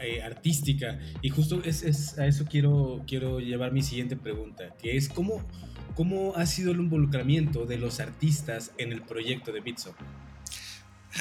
eh, 0.00 0.22
artística. 0.22 1.00
Y 1.22 1.30
justo 1.30 1.60
a 1.60 2.26
eso 2.26 2.44
quiero, 2.44 3.02
quiero 3.06 3.40
llevar 3.40 3.72
mi 3.72 3.82
siguiente 3.82 4.16
pregunta, 4.16 4.76
que 4.80 4.96
es 4.96 5.08
cómo, 5.08 5.44
cómo 5.96 6.36
ha 6.36 6.46
sido 6.46 6.70
el 6.70 6.78
involucramiento 6.78 7.66
de 7.66 7.78
los 7.78 7.98
artistas 7.98 8.70
en 8.78 8.92
el 8.92 9.02
proyecto 9.02 9.50
de 9.50 9.60
Bitso. 9.60 9.96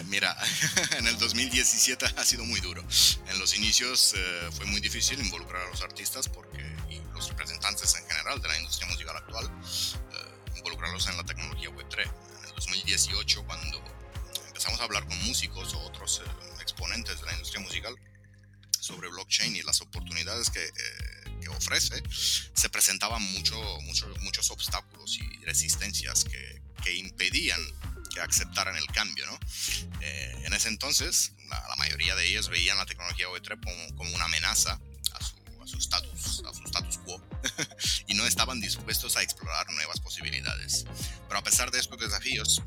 Mira, 0.05 0.35
en 0.97 1.07
el 1.07 1.17
2017 1.17 2.05
ha 2.15 2.25
sido 2.25 2.45
muy 2.45 2.59
duro. 2.61 2.83
En 3.27 3.39
los 3.39 3.55
inicios 3.55 4.13
eh, 4.15 4.49
fue 4.51 4.65
muy 4.65 4.79
difícil 4.79 5.19
involucrar 5.19 5.61
a 5.63 5.69
los 5.69 5.81
artistas 5.81 6.29
porque, 6.29 6.63
y 6.89 6.99
los 7.13 7.29
representantes 7.29 7.95
en 7.95 8.07
general 8.07 8.41
de 8.41 8.47
la 8.47 8.57
industria 8.57 8.89
musical 8.89 9.17
actual, 9.17 9.45
eh, 9.45 10.57
involucrarlos 10.57 11.07
en 11.07 11.17
la 11.17 11.23
tecnología 11.23 11.69
Web3. 11.69 12.01
En 12.03 12.45
el 12.45 12.55
2018, 12.55 13.43
cuando 13.45 13.83
empezamos 14.47 14.79
a 14.79 14.83
hablar 14.83 15.05
con 15.07 15.17
músicos 15.25 15.73
o 15.73 15.79
otros 15.81 16.21
eh, 16.25 16.29
exponentes 16.61 17.19
de 17.19 17.25
la 17.25 17.33
industria 17.33 17.61
musical 17.61 17.95
sobre 18.79 19.09
blockchain 19.09 19.55
y 19.55 19.61
las 19.63 19.81
oportunidades 19.81 20.49
que, 20.49 20.71
que 21.41 21.49
ofrece, 21.49 22.01
se 22.09 22.69
presentaban 22.69 23.21
mucho, 23.33 23.61
mucho, 23.81 24.07
muchos 24.21 24.49
obstáculos 24.51 25.19
y 25.19 25.45
resistencias 25.45 26.23
que, 26.23 26.61
que 26.81 26.95
impedían 26.95 27.59
que 28.09 28.21
aceptaran 28.21 28.75
el 28.75 28.85
cambio, 28.87 29.25
¿no? 29.25 29.39
Eh, 30.01 30.43
en 30.45 30.53
ese 30.53 30.69
entonces, 30.69 31.33
la, 31.47 31.59
la, 31.67 31.75
mayoría 31.75 32.15
de 32.15 32.27
ellos 32.27 32.49
veían 32.49 32.77
la 32.77 32.85
tecnología 32.85 33.27
Web3 33.27 33.59
como, 33.63 33.95
como 33.95 34.15
una 34.15 34.25
amenaza 34.25 34.79
a 35.13 35.67
su 35.67 35.77
status, 35.77 36.43
a 36.45 36.53
su 36.53 36.63
status 36.63 36.97
quo, 36.99 37.21
y 38.07 38.13
no 38.15 38.25
estaban 38.25 38.59
dispuestos 38.59 39.15
a 39.17 39.23
explorar 39.23 39.69
nuevas 39.71 39.99
posibilidades. 39.99 40.85
Pero 41.27 41.39
a 41.39 41.43
pesar 41.43 41.71
de 41.71 41.79
estos 41.79 41.99
desafíos, 41.99 42.61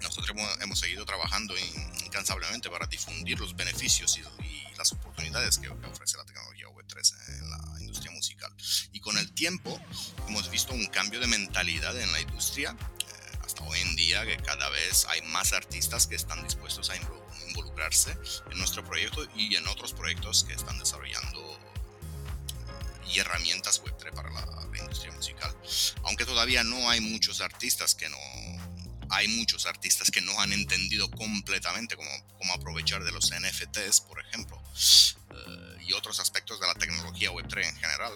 nosotros 0.00 0.30
hemos, 0.30 0.60
hemos 0.60 0.78
seguido 0.78 1.04
trabajando 1.04 1.54
incansablemente 2.04 2.70
para 2.70 2.86
difundir 2.86 3.38
los 3.40 3.56
beneficios 3.56 4.18
y, 4.18 4.44
y 4.44 4.74
las 4.76 4.92
oportunidades 4.92 5.58
que, 5.58 5.68
que, 5.68 5.86
ofrece 5.86 6.16
la 6.16 6.24
tecnología 6.24 6.66
Web3 6.68 7.28
en 7.28 7.50
la 7.50 7.80
industria 7.80 8.12
musical. 8.12 8.54
Y 8.92 9.00
con 9.00 9.16
el 9.18 9.32
tiempo 9.32 9.80
hemos 10.28 10.50
visto 10.50 10.72
un 10.72 10.86
cambio 10.86 11.20
de 11.20 11.26
mentalidad 11.26 11.98
en 11.98 12.10
la 12.12 12.20
industria 12.20 12.76
día 14.04 14.26
que 14.26 14.36
cada 14.36 14.68
vez 14.68 15.06
hay 15.08 15.22
más 15.22 15.52
artistas 15.52 16.06
que 16.06 16.14
están 16.14 16.42
dispuestos 16.44 16.90
a 16.90 16.96
involucrarse 17.48 18.16
en 18.50 18.58
nuestro 18.58 18.84
proyecto 18.84 19.26
y 19.34 19.56
en 19.56 19.66
otros 19.68 19.92
proyectos 19.94 20.44
que 20.44 20.52
están 20.52 20.78
desarrollando 20.78 21.40
eh, 21.40 23.12
y 23.12 23.18
herramientas 23.18 23.82
Web3 23.82 24.12
para 24.12 24.30
la, 24.30 24.44
la, 24.44 24.78
industria 24.78 25.12
musical. 25.12 25.56
Aunque 26.02 26.24
todavía 26.24 26.64
no 26.64 26.90
hay 26.90 27.00
muchos 27.00 27.40
artistas 27.40 27.94
que 27.94 28.08
no 28.08 28.18
hay 29.10 29.28
muchos 29.28 29.66
artistas 29.66 30.10
que 30.10 30.20
no 30.20 30.38
han 30.40 30.52
entendido 30.52 31.10
completamente 31.10 31.96
cómo, 31.96 32.10
cómo 32.38 32.54
aprovechar 32.54 33.04
de 33.04 33.12
los 33.12 33.30
NFTs, 33.30 34.00
por 34.00 34.20
ejemplo, 34.20 34.56
uh, 34.56 35.80
y 35.80 35.92
otros 35.92 36.18
aspectos 36.20 36.58
de 36.58 36.66
la 36.66 36.74
tecnología 36.74 37.30
Web3 37.30 37.68
en 37.68 37.76
general. 37.76 38.12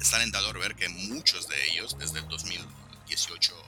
Es 0.00 0.12
alentador 0.14 0.58
ver 0.58 0.74
que 0.76 0.88
muchos 0.88 1.48
de 1.48 1.62
ellos, 1.70 1.98
desde 1.98 2.20
el 2.20 2.28
2018 2.28 3.67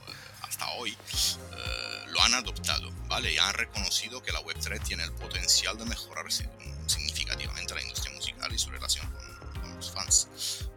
hoy 0.77 0.91
eh, 0.91 2.03
lo 2.07 2.21
han 2.21 2.33
adoptado, 2.33 2.91
¿vale? 3.07 3.33
Y 3.33 3.37
han 3.37 3.53
reconocido 3.53 4.21
que 4.21 4.31
la 4.31 4.41
Web3 4.41 4.81
tiene 4.83 5.03
el 5.03 5.11
potencial 5.13 5.77
de 5.77 5.85
mejorar 5.85 6.25
significativamente 6.31 7.73
la 7.75 7.81
industria 7.81 8.13
musical 8.13 8.53
y 8.53 8.59
su 8.59 8.69
relación 8.69 9.09
con, 9.11 9.61
con 9.61 9.75
los 9.75 9.91
fans. 9.91 10.67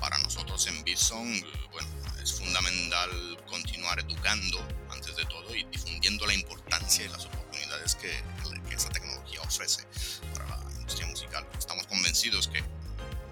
Para 0.00 0.18
nosotros 0.18 0.66
en 0.66 0.84
Bison, 0.84 1.44
bueno, 1.72 1.88
es 2.22 2.34
fundamental 2.34 3.38
continuar 3.46 3.98
educando 4.00 4.58
antes 4.90 5.16
de 5.16 5.24
todo 5.26 5.54
y 5.54 5.64
difundiendo 5.64 6.26
la 6.26 6.34
importancia 6.34 7.04
y 7.04 7.08
las 7.08 7.24
oportunidades 7.24 7.94
que, 7.94 8.22
que 8.68 8.74
esa 8.74 8.90
tecnología 8.90 9.40
ofrece 9.42 9.86
para 10.34 10.46
la 10.46 10.72
industria 10.72 11.06
musical. 11.06 11.46
Estamos 11.58 11.86
convencidos 11.86 12.48
que 12.48 12.62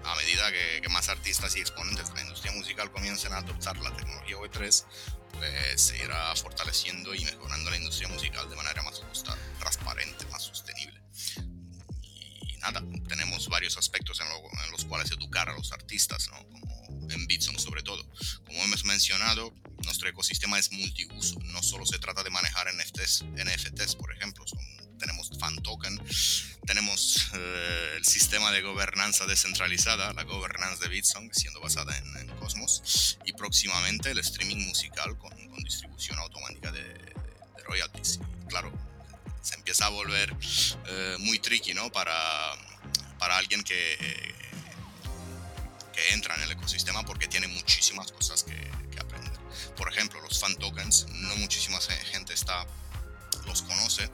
a 0.05 0.15
medida 0.15 0.51
que, 0.51 0.87
más 0.89 1.09
artistas 1.09 1.55
y 1.55 1.61
exponentes 1.61 2.09
de 2.09 2.15
la 2.15 2.21
industria 2.21 2.51
musical 2.51 2.91
comiencen 2.91 3.33
a 3.33 3.37
adoptar 3.37 3.77
la 3.77 3.95
tecnología 3.95 4.37
Web3, 4.37 4.85
pues 5.31 5.81
se 5.81 5.97
irá 5.97 6.35
fortaleciendo 6.35 7.15
y 7.15 7.25
mejorando 7.25 7.69
la 7.69 7.77
industria 7.77 8.07
musical 8.09 8.49
de 8.49 8.55
manera 8.55 8.83
más 8.83 8.99
justa, 8.99 9.37
transparente, 9.59 10.25
más 10.27 10.43
sostenible. 10.43 11.01
Y 12.41 12.57
nada, 12.57 12.83
tenemos 13.07 13.47
varios 13.47 13.77
aspectos 13.77 14.19
en, 14.21 14.71
los 14.71 14.85
cuales 14.85 15.11
educar 15.11 15.49
a 15.49 15.53
los 15.53 15.71
artistas, 15.71 16.27
como 16.27 17.09
en 17.09 17.27
Bitsong 17.27 17.59
sobre 17.59 17.83
todo. 17.83 18.03
Como 18.45 18.63
hemos 18.63 18.83
mencionado, 18.85 19.53
nuestro 19.83 20.09
ecosistema 20.09 20.59
es 20.59 20.71
multiuso, 20.71 21.39
no 21.45 21.61
solo 21.63 21.85
se 21.85 21.99
trata 21.99 22.23
de 22.23 22.29
manejar 22.29 22.67
NFTs, 22.73 23.23
NFTs 23.23 23.95
por 23.95 24.13
ejemplo, 24.13 24.45
son 24.47 24.59
tenemos 25.03 25.29
fan 25.37 25.55
token, 25.57 25.99
tenemos 26.65 27.27
eh, 27.33 27.95
el 27.97 28.05
sistema 28.05 28.51
de 28.51 28.61
gobernanza 28.61 29.25
descentralizada, 29.25 30.13
la 30.13 30.23
governance 30.23 30.81
de 30.81 30.87
Bitsong, 30.87 31.33
siendo 31.33 31.59
basada 31.59 31.97
en, 31.97 32.27
Cosmos, 32.39 33.17
y 33.25 33.33
próximamente 33.33 34.11
el 34.11 34.19
streaming 34.19 34.65
musical 34.67 35.17
con, 35.17 35.31
con 35.49 35.63
distribución 35.63 36.17
automática 36.19 36.71
de, 36.71 36.83
de, 36.83 37.63
royalties. 37.65 38.19
Y 38.43 38.47
claro, 38.47 38.71
se 39.41 39.55
empieza 39.55 39.85
a 39.85 39.89
volver 39.89 40.33
eh, 40.87 41.15
muy 41.19 41.39
tricky, 41.39 41.73
¿no? 41.73 41.91
Para, 41.91 42.15
para 43.19 43.37
alguien 43.37 43.63
que, 43.63 43.97
que 45.93 46.13
entra 46.13 46.35
en 46.35 46.43
el 46.43 46.51
ecosistema 46.51 47.03
porque 47.03 47.27
tiene 47.27 47.47
muchísimas 47.47 48.11
cosas 48.11 48.43
que, 48.43 48.55
que 48.91 48.99
aprender. 48.99 49.33
Por 49.75 49.91
ejemplo, 49.91 50.21
los 50.21 50.39
fan 50.39 50.55
tokens, 50.55 51.07
no 51.09 51.35
muchísima 51.37 51.79
gente 52.11 52.33
está 52.33 52.65
los 53.45 53.61
conoce, 53.63 54.09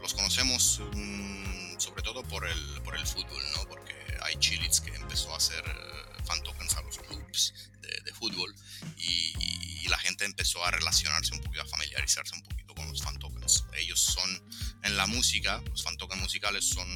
los 0.00 0.14
conocemos 0.14 0.78
um, 0.78 1.78
sobre 1.78 2.02
todo 2.02 2.22
por 2.24 2.46
el, 2.46 2.82
por 2.82 2.96
el 2.96 3.06
fútbol, 3.06 3.42
¿no? 3.56 3.68
Porque 3.68 3.94
hay 4.22 4.36
Chilits 4.36 4.80
que 4.80 4.94
empezó 4.94 5.32
a 5.32 5.36
hacer 5.36 5.62
uh, 5.62 6.24
fan 6.24 6.42
tokens 6.42 6.74
a 6.76 6.82
los 6.82 6.98
clubs 6.98 7.54
de, 7.80 8.00
de 8.04 8.12
fútbol 8.12 8.54
y, 8.96 9.32
y, 9.38 9.88
la 9.88 9.98
gente 9.98 10.26
empezó 10.26 10.62
a 10.66 10.70
relacionarse 10.70 11.32
un 11.32 11.40
poquito, 11.40 11.62
a 11.62 11.66
familiarizarse 11.66 12.34
un 12.34 12.42
poquito 12.42 12.74
con 12.74 12.86
los 12.88 13.02
fan 13.02 13.18
tokens. 13.18 13.64
Ellos 13.72 13.98
son, 13.98 14.42
en 14.82 14.98
la 14.98 15.06
música, 15.06 15.62
los 15.70 15.82
fan 15.82 15.96
tokens 15.96 16.20
musicales 16.20 16.68
son 16.68 16.86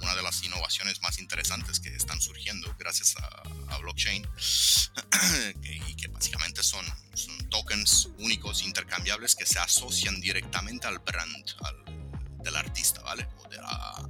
una 0.00 0.14
de 0.14 0.22
las 0.22 0.42
innovaciones 0.44 1.00
más 1.02 1.18
interesantes 1.18 1.80
que 1.80 1.88
están 1.94 2.20
surgiendo 2.20 2.74
gracias 2.78 3.16
a, 3.16 3.74
a 3.74 3.78
blockchain 3.78 4.24
y 5.62 5.94
que 5.96 6.08
básicamente 6.08 6.62
son, 6.62 6.84
son, 7.14 7.48
tokens 7.50 8.08
únicos 8.18 8.62
intercambiables 8.62 9.34
que 9.34 9.46
se 9.46 9.58
asocian 9.58 10.20
directamente 10.20 10.86
al 10.86 10.98
brand, 10.98 11.46
al, 11.62 11.83
del 12.44 12.56
artista, 12.56 13.00
¿vale? 13.02 13.26
O 13.38 13.48
de 13.48 13.56
la, 13.56 14.08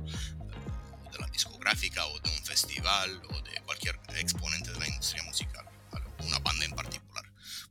de 1.11 1.19
la 1.19 1.27
discográfica 1.29 2.05
o 2.07 2.19
de 2.21 2.31
un 2.31 2.45
festival 2.45 3.23
o 3.31 3.41
de 3.41 3.61
cualquier 3.63 3.99
exponente 4.17 4.73
de 4.73 4.81
la 4.81 4.89
industria 4.89 5.23
musical, 5.23 5.65
¿vale? 5.93 6.07
Una 6.25 6.39
banda 6.41 6.65
en 6.65 6.73
particular, 6.73 7.25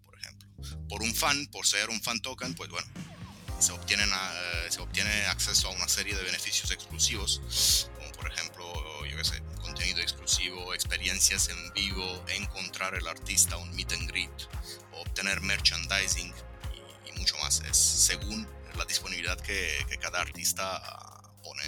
por 0.05 0.17
ejemplo. 0.17 0.47
Por 0.87 1.03
un 1.03 1.13
fan, 1.13 1.45
por 1.47 1.67
ser 1.67 1.89
un 1.89 2.01
fan 2.01 2.19
token, 2.21 2.55
pues 2.55 2.69
bueno, 2.69 2.87
se, 3.59 3.73
obtienen 3.73 4.09
a, 4.11 4.31
se 4.69 4.81
obtiene 4.81 5.25
acceso 5.27 5.67
a 5.67 5.71
una 5.71 5.87
serie 5.87 6.15
de 6.15 6.23
beneficios 6.23 6.71
exclusivos, 6.71 7.89
como 7.97 8.11
por 8.13 8.31
ejemplo, 8.31 9.05
yo 9.05 9.17
qué 9.17 9.25
sé, 9.25 9.43
contenido 9.61 9.99
exclusivo, 9.99 10.73
experiencias 10.73 11.49
en 11.49 11.73
vivo, 11.73 12.23
encontrar 12.29 12.95
el 12.95 13.07
artista, 13.07 13.57
un 13.57 13.75
meet 13.75 13.91
and 13.91 14.09
greet, 14.09 14.49
obtener 14.93 15.41
merchandising 15.41 16.33
y, 16.73 17.09
y 17.09 17.19
mucho 17.19 17.37
más. 17.37 17.61
Es 17.61 17.77
según 17.77 18.47
la 18.77 18.85
disponibilidad 18.85 19.39
que, 19.39 19.85
que 19.89 19.97
cada 19.97 20.21
artista 20.21 20.81
pone 21.43 21.63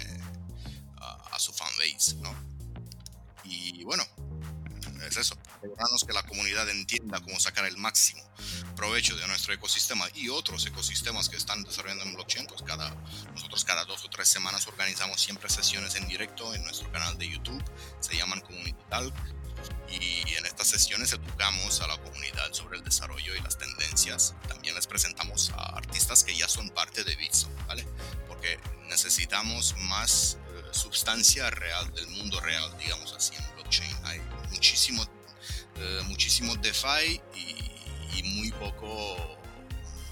a, 0.98 1.34
a, 1.34 1.38
su 1.38 1.52
fanbase, 1.52 2.16
¿no? 2.16 2.34
Y 3.44 3.84
bueno, 3.84 4.04
es 5.06 5.16
eso, 5.16 5.36
asegurarnos 5.58 6.04
que 6.04 6.12
la 6.12 6.22
comunidad 6.24 6.68
entienda 6.68 7.20
cómo 7.20 7.38
sacar 7.38 7.64
el 7.66 7.76
máximo 7.76 8.22
provecho 8.74 9.16
de 9.16 9.26
nuestro 9.26 9.54
ecosistema 9.54 10.06
y 10.14 10.28
otros 10.28 10.66
ecosistemas 10.66 11.28
que 11.28 11.36
están 11.36 11.62
desarrollando 11.62 12.04
en 12.04 12.14
blockchain, 12.14 12.46
pues 12.46 12.62
cada, 12.62 12.94
nosotros 13.34 13.64
cada 13.64 13.84
dos 13.84 14.04
o 14.04 14.10
tres 14.10 14.28
semanas 14.28 14.66
organizamos 14.66 15.20
siempre 15.20 15.48
sesiones 15.48 15.94
en 15.96 16.08
directo 16.08 16.54
en 16.54 16.64
nuestro 16.64 16.90
canal 16.90 17.16
de 17.18 17.28
YouTube, 17.28 17.62
se 18.00 18.16
llaman 18.16 18.40
Community 18.40 18.82
Talk, 18.90 19.14
y 19.88 20.25
en 20.66 20.68
estas 20.68 20.82
sesiones 20.82 21.12
educamos 21.12 21.80
a 21.80 21.86
la 21.86 21.96
comunidad 21.98 22.52
sobre 22.52 22.78
el 22.78 22.84
desarrollo 22.84 23.36
y 23.36 23.40
las 23.40 23.56
tendencias. 23.56 24.34
También 24.48 24.74
les 24.74 24.86
presentamos 24.88 25.50
a 25.50 25.76
artistas 25.76 26.24
que 26.24 26.34
ya 26.34 26.48
son 26.48 26.70
parte 26.70 27.04
de 27.04 27.14
Bitso, 27.14 27.48
¿vale? 27.68 27.86
Porque 28.26 28.58
necesitamos 28.88 29.76
más 29.78 30.38
eh, 30.48 30.62
sustancia 30.72 31.50
real 31.50 31.92
del 31.94 32.08
mundo 32.08 32.40
real, 32.40 32.76
digamos 32.78 33.12
así, 33.12 33.36
en 33.36 33.44
blockchain. 33.54 33.96
Hay 34.06 34.20
muchísimo, 34.50 35.06
eh, 35.76 36.00
muchísimo 36.06 36.56
DeFi 36.56 37.20
y, 37.36 38.18
y, 38.18 38.22
muy 38.24 38.50
poco 38.50 39.38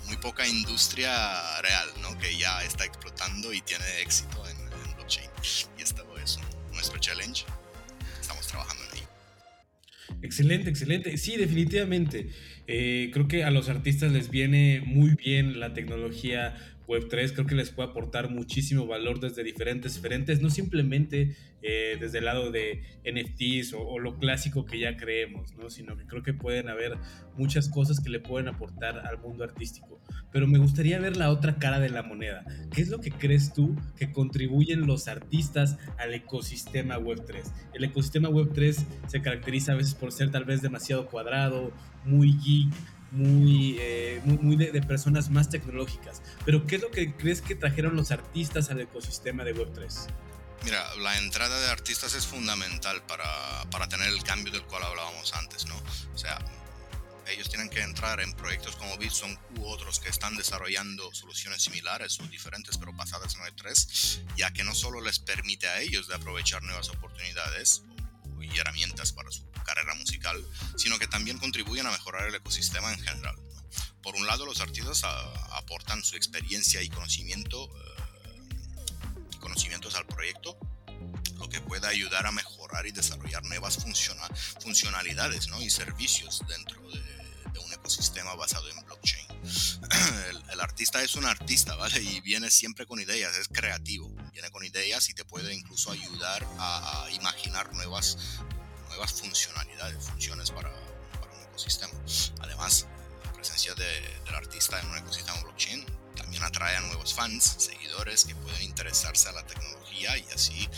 muy 0.06 0.16
poca 0.18 0.46
industria 0.46 1.60
real, 1.62 1.90
¿no? 2.00 2.16
Que 2.18 2.36
ya 2.36 2.62
está 2.62 2.84
explotando 2.84 3.52
y 3.52 3.60
tiene 3.62 4.02
éxito 4.02 4.46
en, 4.48 4.56
en 4.60 4.94
blockchain. 4.94 5.30
Y 5.76 5.82
esto 5.82 6.04
es 6.18 6.38
nuestro 6.70 6.98
challenge. 7.00 7.44
Estamos 8.20 8.46
trabajando. 8.46 8.83
Excelente, 10.24 10.70
excelente. 10.70 11.18
Sí, 11.18 11.36
definitivamente. 11.36 12.30
Eh, 12.66 13.10
creo 13.12 13.28
que 13.28 13.44
a 13.44 13.50
los 13.50 13.68
artistas 13.68 14.10
les 14.10 14.30
viene 14.30 14.82
muy 14.86 15.10
bien 15.10 15.60
la 15.60 15.74
tecnología 15.74 16.56
Web3. 16.86 17.32
Creo 17.32 17.46
que 17.46 17.54
les 17.54 17.70
puede 17.70 17.90
aportar 17.90 18.30
muchísimo 18.30 18.86
valor 18.86 19.20
desde 19.20 19.42
diferentes 19.42 19.98
frentes, 19.98 20.40
no 20.40 20.50
simplemente 20.50 21.36
eh, 21.62 21.96
desde 21.98 22.18
el 22.18 22.26
lado 22.26 22.50
de 22.50 22.82
NFTs 23.04 23.72
o, 23.72 23.80
o, 23.80 23.98
lo 23.98 24.18
clásico 24.18 24.66
que 24.66 24.78
ya 24.78 24.98
creemos, 24.98 25.54
¿no? 25.56 25.70
sino 25.70 25.96
que 25.96 26.04
creo 26.06 26.22
que 26.22 26.34
pueden 26.34 26.68
haber 26.68 26.98
muchas 27.38 27.70
cosas 27.70 28.00
que 28.00 28.10
le 28.10 28.20
pueden 28.20 28.48
aportar 28.48 28.98
al 28.98 29.18
mundo 29.18 29.44
artístico. 29.44 29.98
Pero 30.30 30.46
me 30.46 30.58
gustaría 30.58 30.98
ver 30.98 31.16
la 31.16 31.30
otra 31.30 31.56
cara 31.56 31.80
de 31.80 31.88
la 31.88 32.02
moneda. 32.02 32.44
¿Qué 32.70 32.82
es 32.82 32.88
lo 32.88 33.00
que 33.00 33.10
crees 33.10 33.54
tú 33.54 33.74
que 33.96 34.12
contribuyen 34.12 34.86
los 34.86 35.08
artistas 35.08 35.78
al 35.96 36.12
ecosistema 36.12 36.98
Web3? 36.98 37.50
El 37.72 37.84
ecosistema 37.84 38.28
Web3 38.28 38.84
se 39.06 39.22
caracteriza 39.22 39.72
a 39.72 39.76
veces 39.76 39.94
por 39.94 40.12
ser 40.12 40.30
tal 40.30 40.44
vez 40.44 40.60
demasiado 40.60 41.06
cuadrado, 41.06 41.72
muy 42.04 42.36
geek, 42.44 42.74
muy, 43.14 43.76
eh, 43.80 44.20
muy, 44.24 44.38
muy 44.38 44.56
de, 44.56 44.72
de, 44.72 44.82
personas 44.82 45.30
más 45.30 45.48
tecnológicas. 45.48 46.22
Pero 46.44 46.66
¿qué 46.66 46.76
es 46.76 46.82
lo 46.82 46.90
que 46.90 47.14
crees 47.14 47.40
que 47.40 47.54
trajeron 47.54 47.96
los 47.96 48.10
artistas 48.10 48.70
al 48.70 48.80
ecosistema 48.80 49.44
de 49.44 49.54
Web3? 49.54 50.08
Mira, 50.64 50.82
la 50.96 51.18
entrada 51.18 51.60
de 51.60 51.70
artistas 51.70 52.14
es 52.14 52.26
fundamental 52.26 53.02
para, 53.06 53.24
para 53.70 53.88
tener 53.88 54.08
el 54.08 54.22
cambio 54.22 54.50
del 54.52 54.62
cual 54.62 54.82
hablábamos 54.82 55.34
antes, 55.34 55.66
¿no? 55.66 55.76
O 56.14 56.18
sea, 56.18 56.38
ellos 57.26 57.48
tienen 57.48 57.68
que 57.68 57.80
entrar 57.80 58.20
en 58.20 58.32
proyectos 58.34 58.76
como 58.76 58.96
Bitson 58.96 59.38
u 59.58 59.66
otros 59.66 60.00
que 60.00 60.08
están 60.08 60.36
desarrollando 60.36 61.12
soluciones 61.12 61.62
similares 61.62 62.18
o 62.20 62.26
diferentes 62.28 62.78
pero 62.78 62.92
basadas 62.92 63.34
en 63.34 63.42
Web3, 63.42 64.36
ya 64.36 64.52
que 64.52 64.64
no 64.64 64.74
solo 64.74 65.00
les 65.00 65.18
permite 65.18 65.68
a 65.68 65.80
ellos 65.80 66.08
de 66.08 66.14
aprovechar 66.14 66.62
nuevas 66.62 66.88
oportunidades 66.88 67.82
y 68.54 68.58
herramientas 68.58 69.12
para 69.12 69.30
su 69.30 69.44
carrera 69.64 69.94
musical, 69.94 70.42
sino 70.76 70.98
que 70.98 71.06
también 71.06 71.38
contribuyen 71.38 71.86
a 71.86 71.90
mejorar 71.90 72.28
el 72.28 72.34
ecosistema 72.34 72.92
en 72.92 73.00
general. 73.00 73.36
Por 74.02 74.14
un 74.16 74.26
lado, 74.26 74.44
los 74.46 74.60
artistas 74.60 75.02
a, 75.04 75.56
aportan 75.56 76.04
su 76.04 76.16
experiencia 76.16 76.82
y 76.82 76.88
conocimiento, 76.88 77.70
eh, 77.78 79.38
conocimientos 79.40 79.94
al 79.94 80.06
proyecto, 80.06 80.58
lo 81.38 81.48
que 81.48 81.60
puede 81.60 81.86
ayudar 81.86 82.26
a 82.26 82.32
mejorar 82.32 82.86
y 82.86 82.92
desarrollar 82.92 83.44
nuevas 83.44 83.76
funciona, 83.76 84.22
funcionalidades 84.60 85.48
¿no? 85.48 85.60
y 85.60 85.70
servicios 85.70 86.42
dentro 86.48 86.80
de, 86.90 87.00
de, 87.52 87.58
un 87.58 87.72
ecosistema 87.72 88.34
basado 88.34 88.68
en 88.68 88.84
blockchain. 88.84 89.23
El, 90.52 90.60
artista 90.60 91.02
es 91.02 91.14
un 91.14 91.26
artista, 91.26 91.74
¿vale? 91.76 92.00
Y 92.00 92.20
viene 92.20 92.50
siempre 92.50 92.86
con 92.86 93.00
ideas, 93.00 93.36
es 93.36 93.48
creativo, 93.48 94.08
viene 94.32 94.50
con 94.50 94.64
ideas 94.64 95.08
y 95.10 95.14
te 95.14 95.24
puede 95.24 95.54
incluso 95.54 95.90
ayudar 95.90 96.46
a, 96.58 97.06
imaginar 97.12 97.72
nuevas 97.74 98.16
nuevas 98.88 99.12
funcionalidades, 99.12 100.04
funciones 100.04 100.50
para, 100.50 100.70
un 100.70 101.42
ecosistema. 101.48 101.92
Además, 102.40 102.86
la 103.24 103.32
presencia 103.32 103.74
de, 103.74 104.20
del 104.24 104.34
artista 104.34 104.80
en 104.80 104.88
un 104.88 104.98
ecosistema 104.98 105.40
blockchain 105.42 105.84
también 106.16 106.42
atrae 106.44 106.76
a 106.76 106.80
nuevos 106.80 107.12
fans, 107.12 107.56
seguidores 107.58 108.24
que 108.24 108.34
pueden 108.36 108.62
interesarse 108.62 109.28
a 109.28 109.32
la 109.32 109.44
tecnología 109.46 110.16
y 110.16 110.26
así 110.34 110.68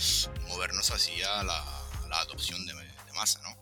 movernos 0.48 0.90
hacia 0.90 1.42
la, 1.42 1.64
la 2.08 2.20
adopción 2.20 2.64
de, 2.66 2.74
de, 2.74 3.12
masa, 3.14 3.40
¿no? 3.42 3.56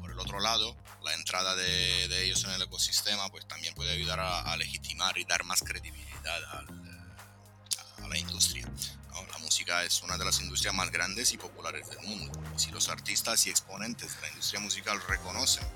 Por 0.00 0.10
el 0.10 0.18
otro 0.18 0.40
lado, 0.40 0.76
la 1.04 1.14
entrada 1.14 1.54
de, 1.54 2.08
de, 2.08 2.24
ellos 2.24 2.42
en 2.44 2.50
el 2.50 2.62
ecosistema 2.62 3.28
pues 3.28 3.46
también 3.46 3.74
puede 3.74 3.92
ayudar 3.92 4.20
a, 4.20 4.40
a 4.40 4.56
legitimar 4.56 5.16
y 5.18 5.24
dar 5.24 5.44
más 5.44 5.60
credibilidad 5.60 6.44
a, 6.52 6.62
eh, 6.62 8.02
a 8.04 8.08
la 8.08 8.18
industria. 8.18 8.66
¿no? 9.12 9.22
La 9.30 9.38
música 9.38 9.84
es 9.84 10.02
una 10.02 10.16
de 10.16 10.24
las 10.24 10.40
industrias 10.40 10.74
más 10.74 10.90
grandes 10.90 11.32
y 11.32 11.38
populares 11.38 11.88
del 11.90 12.00
mundo. 12.00 12.32
Y 12.56 12.58
si 12.58 12.70
los 12.70 12.88
artistas 12.88 13.46
y 13.46 13.50
exponentes 13.50 14.16
de 14.16 14.22
la 14.22 14.28
industria 14.28 14.60
musical 14.60 15.00
reconocen 15.06 15.66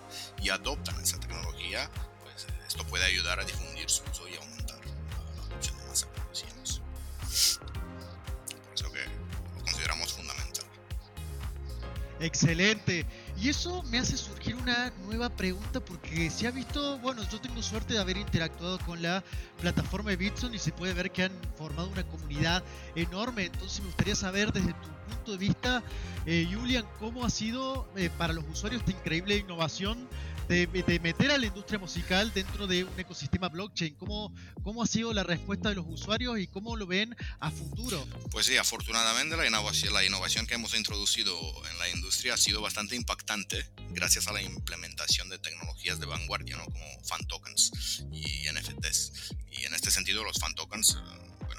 y 0.40 0.49
adoptan 0.49 1.00
esa 1.00 1.20
tecnología, 1.20 1.90
pues 2.23 2.44
eh, 2.44 2.62
esto 2.66 2.85
puede 2.87 3.04
ayudar 3.04 3.38
a 3.40 3.44
difundir 3.44 3.88
su 3.90 4.02
uso 4.11 4.26
y 4.28 4.37
aumentar 4.37 4.80
la 4.87 5.42
adopción 5.44 5.78
de 5.78 5.85
más 5.85 6.04
conocemos. 6.04 6.80
Por 8.64 8.75
eso 8.75 8.92
que 8.92 9.04
lo 9.04 9.64
consideramos 9.64 10.12
fundamental. 10.12 10.64
Excelente. 12.20 13.06
Y 13.40 13.50
eso 13.50 13.85
me 13.85 13.99
hace 13.99 14.16
surgir 14.16 14.57
una 14.57 14.92
nueva 15.07 15.28
pregunta 15.28 15.78
porque 15.78 16.28
se 16.28 16.49
ha 16.49 16.50
visto, 16.50 16.99
bueno, 16.99 17.23
yo 17.30 17.40
tengo 17.40 17.62
suerte 17.62 17.95
de 17.95 18.00
haber 18.00 18.16
interactuado 18.16 18.80
con 18.80 19.00
la 19.00 19.23
plataforma 19.61 20.11
de 20.11 20.16
Bitson 20.16 20.54
y 20.57 20.59
se 20.59 20.73
puede 20.73 20.92
ver 20.92 21.12
que 21.12 21.25
han 21.25 21.33
formado 21.57 21.88
una 21.88 22.02
comunidad 22.02 22.64
enorme. 22.97 23.45
Entonces 23.45 23.78
me 23.78 23.87
gustaría 23.87 24.16
saber 24.16 24.52
desde 24.52 24.73
tu 24.73 24.88
punto 25.09 25.33
de 25.33 25.38
vista, 25.38 25.85
eh, 26.26 26.49
Julian, 26.52 26.85
cómo 26.99 27.25
ha 27.25 27.30
sido 27.30 27.87
eh, 27.95 28.11
para 28.18 28.33
los 28.33 28.45
usuarios 28.49 28.80
esta 28.80 28.90
increíble 28.90 29.37
innovación 29.37 30.09
de, 30.49 31.00
meter 31.02 31.31
a 31.31 31.38
la 31.38 31.47
industria 31.47 31.78
musical 31.78 32.33
dentro 32.33 32.67
de 32.67 32.85
un 32.85 32.99
ecosistema 32.99 33.49
blockchain? 33.49 33.95
¿Cómo, 33.97 34.35
¿Cómo 34.62 34.83
ha 34.83 34.87
sido 34.87 35.12
la 35.12 35.23
respuesta 35.23 35.69
de 35.69 35.76
los 35.76 35.87
usuarios 35.87 36.38
y 36.38 36.47
cómo 36.47 36.76
lo 36.76 36.87
ven 36.87 37.14
a 37.40 37.50
futuro? 37.50 38.07
Pues 38.31 38.47
sí, 38.47 38.57
afortunadamente 38.57 39.37
la 39.37 39.47
innovación, 39.47 39.93
la 39.93 40.05
innovación 40.05 40.47
que 40.47 40.55
hemos 40.55 40.75
introducido 40.75 41.37
en 41.71 41.78
la 41.78 41.88
industria 41.90 42.35
ha 42.35 42.38
sido 42.38 42.62
bastante 42.62 42.97
impactante 42.97 43.69
gracias 43.90 44.26
a 44.28 44.33
la 44.33 44.43
implementación 44.43 45.28
de 45.28 45.38
tecnologías 45.38 46.00
de 46.00 46.07
vanguardia, 46.07 46.57
¿no? 46.57 46.64
como 46.64 46.85
fan 47.05 47.25
tokens 47.26 48.05
y 48.11 48.47
NFTs. 48.50 49.35
Y 49.50 49.64
en 49.64 49.75
este 49.75 49.90
sentido 49.90 50.25
los 50.25 50.38
fan 50.38 50.55
tokens 50.55 50.97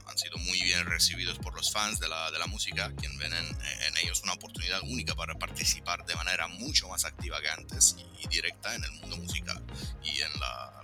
han 0.09 0.17
sido 0.17 0.37
muy 0.39 0.61
bien 0.61 0.85
recibidos 0.85 1.37
por 1.37 1.55
los 1.55 1.71
fans 1.71 1.99
de 1.99 2.07
la, 2.07 2.31
de 2.31 2.39
la 2.39 2.47
música, 2.47 2.91
quien 2.99 3.17
ven 3.17 3.33
en, 3.33 3.97
ellos 4.01 4.21
una 4.23 4.33
oportunidad 4.33 4.81
única 4.83 5.13
para 5.13 5.35
participar 5.35 6.05
de 6.05 6.15
manera 6.15 6.47
mucho 6.47 6.87
más 6.87 7.03
activa 7.03 7.41
que 7.41 7.49
antes 7.49 7.95
y, 7.97 8.27
directa 8.27 8.75
en 8.75 8.83
el 8.83 8.91
mundo 8.93 9.17
musical 9.17 9.61
y 10.03 10.21
en 10.21 10.31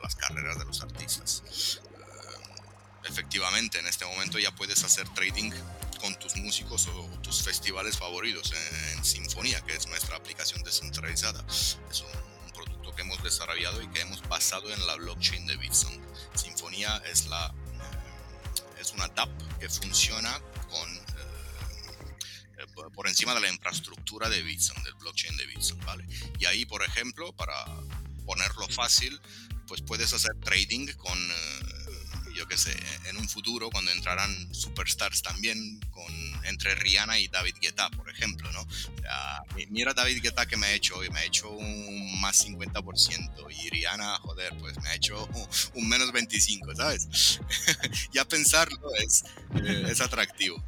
las 0.01 0.15
carreras 0.15 0.57
de 0.57 0.65
los 0.65 0.81
artistas. 0.81 1.79
Eh, 1.79 3.09
efectivamente, 3.09 3.79
en 3.79 3.87
este 3.87 4.03
momento 4.05 4.39
ya 4.39 4.51
puedes 4.51 4.83
hacer 4.83 5.07
trading 5.09 5.51
con 6.01 6.17
tus 6.19 6.35
músicos 6.35 6.87
o 6.87 7.05
tus 7.21 7.43
festivales 7.43 7.97
favoritos 7.97 8.51
en, 8.51 9.05
Sinfonía, 9.05 9.61
que 9.61 9.75
es 9.75 9.87
nuestra 9.87 10.17
aplicación 10.17 10.63
descentralizada. 10.63 11.45
Es 11.47 11.77
un, 12.01 12.51
producto 12.53 12.95
que 12.95 13.01
hemos 13.01 13.21
desarrollado 13.21 13.81
y 13.81 13.87
que 13.89 14.01
hemos 14.01 14.27
basado 14.27 14.71
en 14.73 14.87
la 14.87 14.95
blockchain 14.95 15.45
de 15.45 15.57
Bitson. 15.57 15.93
Sinfonía 16.33 17.01
es 17.05 17.27
la 17.27 17.53
es 18.85 18.93
una 18.93 19.07
DAP 19.07 19.29
que 19.59 19.67
funciona 19.67 20.39
con, 20.69 20.95
eh, 20.95 22.59
eh, 22.59 22.65
por 22.93 23.07
encima 23.07 23.33
de 23.33 23.41
la 23.41 23.49
infraestructura 23.49 24.29
de 24.29 24.43
Bitson, 24.43 24.81
del 24.83 24.93
blockchain 24.95 25.35
de 25.37 25.47
Bitson, 25.47 25.79
¿vale? 25.85 26.05
Y 26.39 26.45
ahí, 26.45 26.65
por 26.65 26.83
ejemplo, 26.83 27.33
para 27.33 27.65
ponerlo 28.25 28.67
fácil, 28.67 29.19
pues 29.67 29.81
puedes 29.81 30.13
hacer 30.13 30.35
trading 30.41 30.93
con... 30.97 31.17
Yo 32.35 32.47
qué 32.47 32.57
sé, 32.57 32.75
en 33.05 33.17
un 33.17 33.29
futuro 33.29 33.69
cuando 33.69 33.91
entrarán 33.91 34.53
superstars 34.53 35.21
también 35.21 35.79
con, 35.91 36.13
entre 36.43 36.75
Rihanna 36.75 37.17
y 37.17 37.27
David 37.27 37.55
Guetta, 37.61 37.89
por 37.91 38.09
ejemplo, 38.09 38.51
¿no? 38.51 38.67
mira 39.69 39.93
David 39.93 40.21
Guetta 40.21 40.45
que 40.45 40.57
me 40.57 40.67
ha 40.67 40.73
hecho 40.73 40.97
hoy, 40.97 41.09
me 41.09 41.19
ha 41.19 41.23
hecho 41.23 41.49
un 41.49 42.19
más 42.19 42.45
50% 42.45 43.47
y 43.51 43.69
Rihanna, 43.69 44.17
joder, 44.17 44.53
pues 44.59 44.77
me 44.81 44.89
ha 44.89 44.95
hecho 44.95 45.27
un, 45.73 45.87
menos 45.87 46.11
25, 46.11 46.75
¿sabes? 46.75 47.39
ya 48.13 48.25
pensarlo 48.25 48.93
es, 48.95 49.23
eh, 49.55 49.85
es 49.89 50.01
atractivo. 50.01 50.61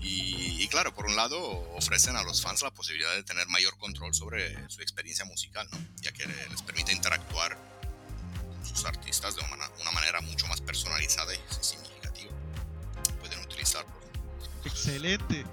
Y, 0.00 0.62
y, 0.62 0.68
claro, 0.68 0.94
por 0.94 1.06
un 1.06 1.16
lado 1.16 1.38
ofrecen 1.74 2.16
a 2.16 2.22
los 2.22 2.42
fans 2.42 2.62
la 2.62 2.70
posibilidad 2.70 3.14
de 3.14 3.22
tener 3.22 3.46
mayor 3.48 3.76
control 3.78 4.14
sobre 4.14 4.68
su 4.68 4.82
experiencia 4.82 5.24
musical, 5.24 5.68
¿no? 5.70 5.78
ya 6.00 6.12
que 6.12 6.26
les 6.26 6.62
permite 6.62 6.92
interactuar 6.92 7.69
sus 8.80 8.88
artistas 8.88 9.36
de 9.36 9.42
una, 9.42 9.90
manera 9.92 10.20
mucho 10.22 10.46
más 10.46 10.60
personalizada 10.60 11.34
y 11.34 11.38
significativa. 11.60 12.30
Pueden 13.20 13.40
utilizarlo. 13.40 13.90
Excelente. 14.64 15.44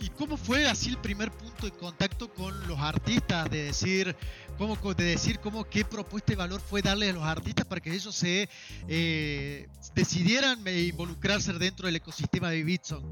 ¿Y 0.00 0.08
cómo 0.10 0.36
fue 0.36 0.66
así 0.66 0.90
el 0.90 0.98
primer 0.98 1.30
punto 1.30 1.66
de 1.66 1.72
contacto 1.72 2.32
con 2.32 2.66
los 2.66 2.78
artistas? 2.78 3.50
De 3.50 3.64
decir, 3.64 4.16
cómo, 4.58 4.76
de 4.94 5.04
decir 5.04 5.38
cómo, 5.40 5.64
qué 5.64 5.84
propuesta 5.84 6.32
de 6.32 6.36
valor 6.36 6.60
fue 6.60 6.82
darle 6.82 7.10
a 7.10 7.12
los 7.12 7.24
artistas 7.24 7.66
para 7.66 7.80
que 7.80 7.92
ellos 7.92 8.14
se 8.14 8.48
eh, 8.88 9.68
decidieran 9.94 10.66
involucrarse 10.66 11.52
dentro 11.54 11.86
del 11.86 11.96
ecosistema 11.96 12.50
de 12.50 12.62
Bitson. 12.62 13.02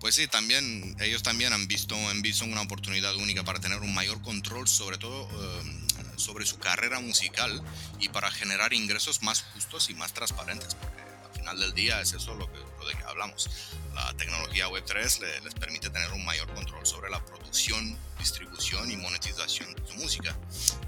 Pues 0.00 0.14
sí, 0.14 0.26
también 0.26 0.94
ellos 1.00 1.22
también 1.22 1.52
han 1.54 1.66
visto 1.66 1.96
en 2.10 2.20
Bitson 2.20 2.52
una 2.52 2.60
oportunidad 2.60 3.16
única 3.16 3.42
para 3.42 3.58
tener 3.58 3.80
un 3.80 3.94
mayor 3.94 4.20
control, 4.20 4.68
sobre 4.68 4.98
todo 4.98 5.28
eh, 5.30 5.84
sobre 6.18 6.46
su 6.46 6.58
carrera 6.58 7.00
musical 7.00 7.62
y 8.00 8.08
para 8.08 8.30
generar 8.30 8.72
ingresos 8.72 9.22
más 9.22 9.42
justos 9.54 9.90
y 9.90 9.94
más 9.94 10.12
transparentes, 10.12 10.74
porque 10.74 11.02
al 11.02 11.32
final 11.32 11.60
del 11.60 11.74
día 11.74 12.00
es 12.00 12.12
eso 12.12 12.34
lo, 12.34 12.50
que, 12.50 12.58
de 12.58 12.94
que 12.96 13.04
hablamos. 13.04 13.48
La 13.94 14.12
tecnología 14.16 14.68
Web3 14.68 15.42
les 15.42 15.54
permite 15.54 15.90
tener 15.90 16.12
un 16.12 16.24
mayor 16.24 16.52
control 16.54 16.86
sobre 16.86 17.10
la 17.10 17.24
producción, 17.24 17.98
distribución 18.18 18.90
y 18.90 18.96
monetización 18.96 19.74
de 19.74 19.86
su 19.86 19.94
música, 19.94 20.36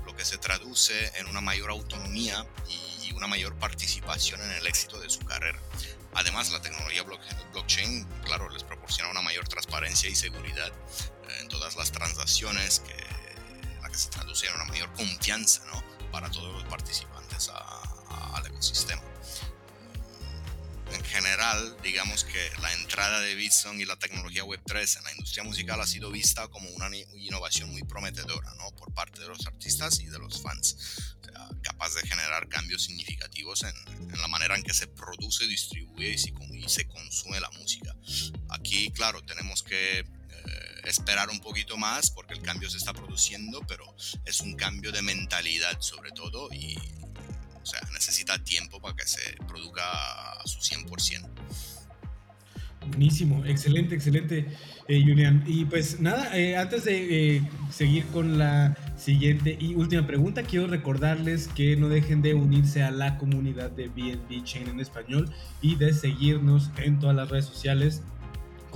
lo 0.05 0.17
que 0.17 0.25
se 0.25 0.39
traduce 0.39 1.12
en 1.19 1.27
una 1.27 1.41
mayor 1.41 1.71
autonomía 1.71 2.47
y 2.69 3.12
una 3.12 3.27
mayor 3.27 3.55
participación 3.57 4.41
en 4.43 4.51
el 4.53 4.67
éxito 4.67 4.99
de 5.01 5.09
su 5.09 5.21
carrera. 5.21 5.59
Además, 6.15 6.51
la 6.51 6.62
tecnología 6.62 7.05
blockchain, 7.53 8.05
claro, 8.25 8.49
les 8.49 8.65
proporciona 8.65 9.11
una 9.11 9.21
mayor 9.21 9.47
transparencia 9.49 10.09
y 10.09 10.15
seguridad 10.15 10.73
en 11.41 11.49
todas 11.49 11.77
las 11.77 11.93
transacciones 11.93 12.81
que 12.81 12.95
se 13.96 14.11
traduce 14.11 14.46
en 14.46 14.54
una 14.54 14.64
mayor 14.66 14.92
confianza 14.94 15.64
¿no? 15.72 15.82
para 16.11 16.30
todos 16.30 16.52
los 16.52 16.64
participantes 16.64 17.50
al 17.50 18.46
ecosistema. 18.46 19.02
En 20.92 21.04
general, 21.04 21.76
digamos 21.82 22.22
que 22.24 22.50
la 22.62 22.72
entrada 22.74 23.20
de 23.20 23.35
Bitson 23.35 23.80
y 23.80 23.85
la 23.85 23.96
tecnología 23.96 24.44
Web3 24.44 24.98
en 24.98 25.04
la 25.04 25.12
industria 25.12 25.42
musical 25.42 25.80
ha 25.80 25.87
sido 25.87 26.12
vista 26.12 26.46
como 26.48 26.68
una 26.70 26.88
innovación 26.96 27.70
muy 27.70 27.82
prometedora 27.82 28.54
¿no? 28.54 28.70
por 28.76 28.94
parte 28.94 29.20
de 29.20 29.28
los 29.28 29.44
artistas 29.46 29.98
y 30.00 30.06
de 30.06 30.18
los 30.18 30.40
fans, 30.40 31.16
capaz 31.62 31.94
de 31.94 32.06
generar 32.06 32.48
cambios 32.48 32.85
significativos 32.85 33.64
en, 33.64 33.74
en, 34.11 34.20
la 34.20 34.28
manera 34.28 34.56
en 34.56 34.62
que 34.62 34.74
se 34.74 34.87
produce, 34.87 35.46
distribuye 35.48 36.14
y, 36.14 36.64
y 36.64 36.68
se 36.68 36.87
consume 36.87 37.40
la 37.40 37.50
música. 37.50 37.94
Aquí, 38.50 38.90
claro, 38.92 39.22
tenemos 39.22 39.64
que 39.64 40.04
esperar 40.85 41.30
un 41.30 41.40
poquito 41.40 41.76
más 41.76 42.11
porque 42.11 42.35
el 42.35 42.42
cambio 42.42 42.70
se 42.70 42.78
está 42.78 42.92
produciendo, 42.92 43.61
pero 43.66 43.85
es 44.24 44.40
un 44.40 44.54
cambio 44.54 44.92
de 44.92 45.02
mentalidad 45.02 45.80
sobre 45.80 46.11
todo 46.12 46.48
y 46.52 46.76
necesita 47.96 48.38
tiempo 48.38 48.80
para 48.80 48.94
que 48.94 49.06
se 49.06 49.37
produzca 49.48 49.82
a 49.82 50.46
su 50.46 50.61
100%. 50.61 51.28
Buenísimo, 52.88 53.44
excelente, 53.44 53.96
excelente, 53.96 54.46
eh, 54.87 55.02
Julian. 55.02 55.42
Y 55.46 55.64
pues 55.64 55.98
nada, 55.98 56.37
eh, 56.37 56.56
antes 56.56 56.85
de 56.85 57.37
eh, 57.37 57.42
seguir 57.72 58.04
con 58.06 58.38
la 58.38 58.76
siguiente 58.96 59.56
y 59.59 59.74
última 59.74 60.06
pregunta, 60.06 60.44
quiero 60.44 60.68
recordarles 60.68 61.48
que 61.48 61.76
no 61.76 61.88
dejen 61.88 62.22
de 62.22 62.35
unirse 62.35 62.85
a 62.85 62.92
la 62.92 63.18
comunidad 63.18 63.70
de 63.70 63.88
BNB 63.88 64.44
Chain 64.44 64.68
en 64.68 64.78
español 64.78 65.35
y 65.61 65.74
de 65.74 65.92
seguirnos 65.94 66.70
en 66.76 67.00
todas 67.00 67.16
las 67.16 67.28
redes 67.28 67.46
sociales 67.46 68.02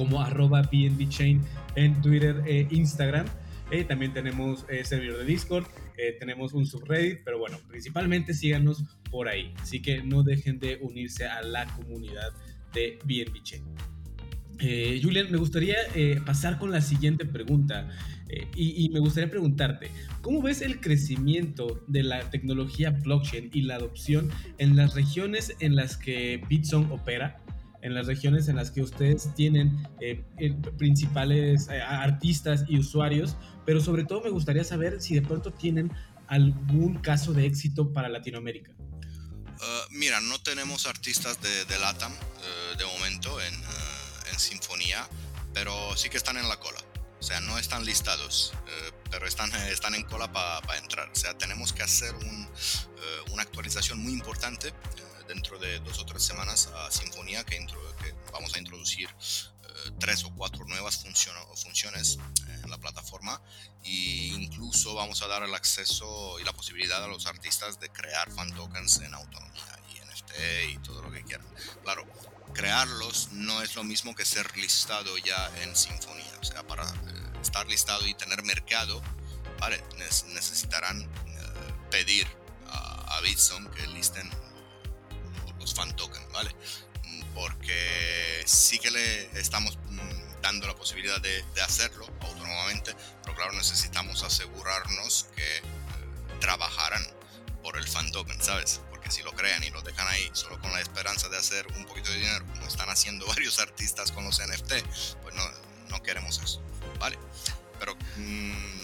como 0.01 0.23
arroba 0.23 0.63
BNB 0.63 1.11
Chain 1.11 1.43
en 1.77 2.01
Twitter 2.01 2.43
e 2.47 2.67
Instagram. 2.71 3.27
Eh, 3.71 3.85
también 3.85 4.15
tenemos 4.15 4.65
eh, 4.71 4.83
servidor 4.83 5.19
de 5.19 5.25
Discord, 5.27 5.67
eh, 5.99 6.17
tenemos 6.19 6.55
un 6.55 6.65
subreddit, 6.65 7.19
pero 7.23 7.39
bueno, 7.39 7.59
principalmente 7.69 8.33
síganos 8.33 8.83
por 9.11 9.29
ahí. 9.29 9.53
Así 9.61 9.83
que 9.83 10.03
no 10.03 10.23
dejen 10.23 10.59
de 10.59 10.79
unirse 10.81 11.27
a 11.27 11.43
la 11.43 11.67
comunidad 11.77 12.33
de 12.73 12.99
BNB 13.05 13.43
Chain. 13.43 13.63
Julian, 15.03 15.31
me 15.31 15.39
gustaría 15.39 15.77
pasar 16.27 16.59
con 16.59 16.71
la 16.71 16.83
siguiente 16.83 17.25
pregunta 17.25 17.89
y, 18.55 18.85
y, 18.85 18.91
me 18.91 19.01
gustaría 19.01 19.31
preguntarte, 19.31 19.91
¿cómo 20.21 20.43
ves 20.43 20.61
el 20.61 20.81
crecimiento 20.81 21.83
de 21.89 22.03
la 22.03 22.29
tecnología 22.29 22.91
blockchain 22.91 23.49
y 23.55 23.63
la 23.63 23.77
adopción 23.77 24.31
en 24.59 24.77
las 24.77 24.95
regiones 24.95 25.57
en 25.61 25.77
las 25.77 25.97
que 25.97 26.43
Bitsong 26.47 26.93
opera? 26.93 27.43
En 27.83 27.95
las 27.95 28.07
regiones 28.07 28.49
en 28.49 28.57
las 28.57 28.71
que 28.71 28.83
ustedes 28.83 29.35
tienen 29.35 29.87
eh, 30.01 30.23
principales 30.77 31.69
eh, 31.69 31.81
artistas 31.81 32.65
y 32.69 32.79
usuarios, 32.79 33.37
pero 33.65 33.81
sobre 33.81 34.05
todo 34.05 34.21
me 34.21 34.31
gustaría 34.31 34.65
saber 34.65 35.01
si 35.01 35.15
de 35.15 35.23
pronto 35.23 35.53
tienen 35.53 35.93
algún 36.27 36.99
caso 36.99 37.33
de 37.33 37.47
éxito 37.47 37.93
para 37.93 38.09
Latinoamérica. 38.09 38.73
Uh, 38.79 39.63
mira, 39.91 40.21
no 40.21 40.41
tenemos 40.41 40.87
artistas 40.87 41.41
de, 41.43 41.65
de 41.67 41.79
LATAM 41.79 42.13
uh, 42.13 42.79
de 42.79 42.85
momento 42.87 43.41
en, 43.41 43.55
uh, 43.55 44.31
en, 44.33 44.39
Sinfonía, 44.39 45.07
pero 45.53 45.97
sí 45.97 46.09
que 46.09 46.17
están 46.17 46.37
en 46.37 46.49
la 46.49 46.59
cola. 46.59 46.79
O 47.19 47.23
sea, 47.23 47.41
no 47.41 47.59
están 47.59 47.85
listados, 47.85 48.55
pero 49.11 49.27
están, 49.27 49.53
están 49.71 49.95
en 49.95 50.05
cola 50.05 50.33
para 50.33 50.79
entrar. 50.79 51.11
O 51.11 51.15
sea, 51.15 51.37
tenemos 51.37 51.75
que 51.75 51.83
hacer 51.83 52.15
un, 52.15 52.49
una 53.33 53.43
actualización 53.43 53.99
muy 53.99 54.13
importante 54.15 54.73
dentro 55.31 55.61
de 55.61 55.79
dos 55.81 56.01
o 56.01 56.05
tres 56.05 56.25
semanas 56.25 56.69
a 56.75 56.91
Sinfonía 56.91 57.45
que, 57.45 57.57
que 57.59 58.15
vamos 58.33 58.53
a 58.57 58.59
introducir 58.59 59.09
eh, 59.09 59.91
tres 60.01 60.25
o 60.25 60.31
cuatro 60.35 60.65
nuevas 60.65 61.05
funciones 61.55 62.19
en 62.65 62.69
la 62.69 62.79
plataforma 62.79 63.41
e 63.85 64.35
incluso 64.35 64.95
vamos 64.95 65.23
a 65.23 65.29
dar 65.29 65.45
el 65.45 65.55
acceso 65.55 66.41
y 66.41 66.45
la 66.45 66.53
posibilidad 66.53 67.03
a 67.05 67.07
los 67.07 67.27
artistas 67.27 67.79
de 67.79 67.91
crear 67.91 68.29
fan 68.33 68.53
tokens 68.55 68.99
en 68.99 69.15
autonomía 69.15 69.79
y 69.95 70.01
NFT 70.01 70.33
y 70.75 70.79
todo 70.79 71.01
lo 71.03 71.13
que 71.13 71.23
quieran. 71.23 71.47
Claro, 71.85 72.05
crearlos 72.53 73.29
no 73.31 73.63
es 73.63 73.77
lo 73.77 73.85
mismo 73.85 74.17
que 74.17 74.25
ser 74.25 74.57
listado 74.57 75.17
ya 75.19 75.49
en 75.63 75.77
Sinfonía. 75.77 76.39
O 76.41 76.45
sea, 76.45 76.67
para, 76.67 76.83
eh, 76.83 77.41
estar 77.41 77.69
listado 77.69 78.05
y 78.09 78.15
tener 78.15 78.43
mercado, 78.43 79.01
¿vale? 79.61 79.81
necesitarán 80.35 81.09
pedir 81.91 82.27
a, 82.69 83.19
a 83.19 83.23
que 83.23 83.87
listen 83.89 84.29
los 85.61 85.75
fan 85.75 85.95
tokens, 85.95 86.27
¿vale? 86.33 86.51
Porque 87.35 88.43
sí 88.47 88.79
que 88.79 88.91
le 88.91 89.41
estamos 89.41 89.79
mm, 89.89 90.41
dando 90.43 90.67
la 90.67 90.75
posibilidad 90.75 91.21
de, 91.21 91.45
hacerlo 91.63 92.07
autónomamente, 92.21 92.97
pero 93.23 93.37
claro, 93.37 93.53
necesitamos 93.53 94.23
asegurarnos 94.25 95.27
que 95.37 95.57
eh, 95.59 95.63
trabajarán 96.41 97.07
por 97.63 97.77
el 97.77 97.87
fan 97.87 98.11
token, 98.11 98.43
¿sabes? 98.43 98.81
Porque 98.91 99.11
si 99.11 99.23
lo 99.23 99.33
crean 99.33 99.63
y 99.63 99.71
lo 99.71 99.83
dejan 99.83 100.09
ahí 100.09 100.31
solo 100.33 100.59
con 100.61 100.73
la 100.73 100.81
esperanza 100.81 101.29
de 101.29 101.37
hacer 101.37 101.67
un 101.77 101.85
poquito 101.85 102.11
de 102.11 102.17
dinero, 102.17 102.47
como 102.47 102.67
están 102.67 102.89
haciendo 102.89 103.27
varios 103.29 103.61
artistas 103.61 104.11
con 104.11 104.25
los 104.25 104.41
NFT, 104.41 104.73
pues 105.23 105.35
no, 105.35 105.43
no 105.91 106.03
queremos 106.03 106.41
eso, 106.43 106.63
¿vale? 106.99 107.19
Pero 107.79 107.95
mmm, 108.17 108.80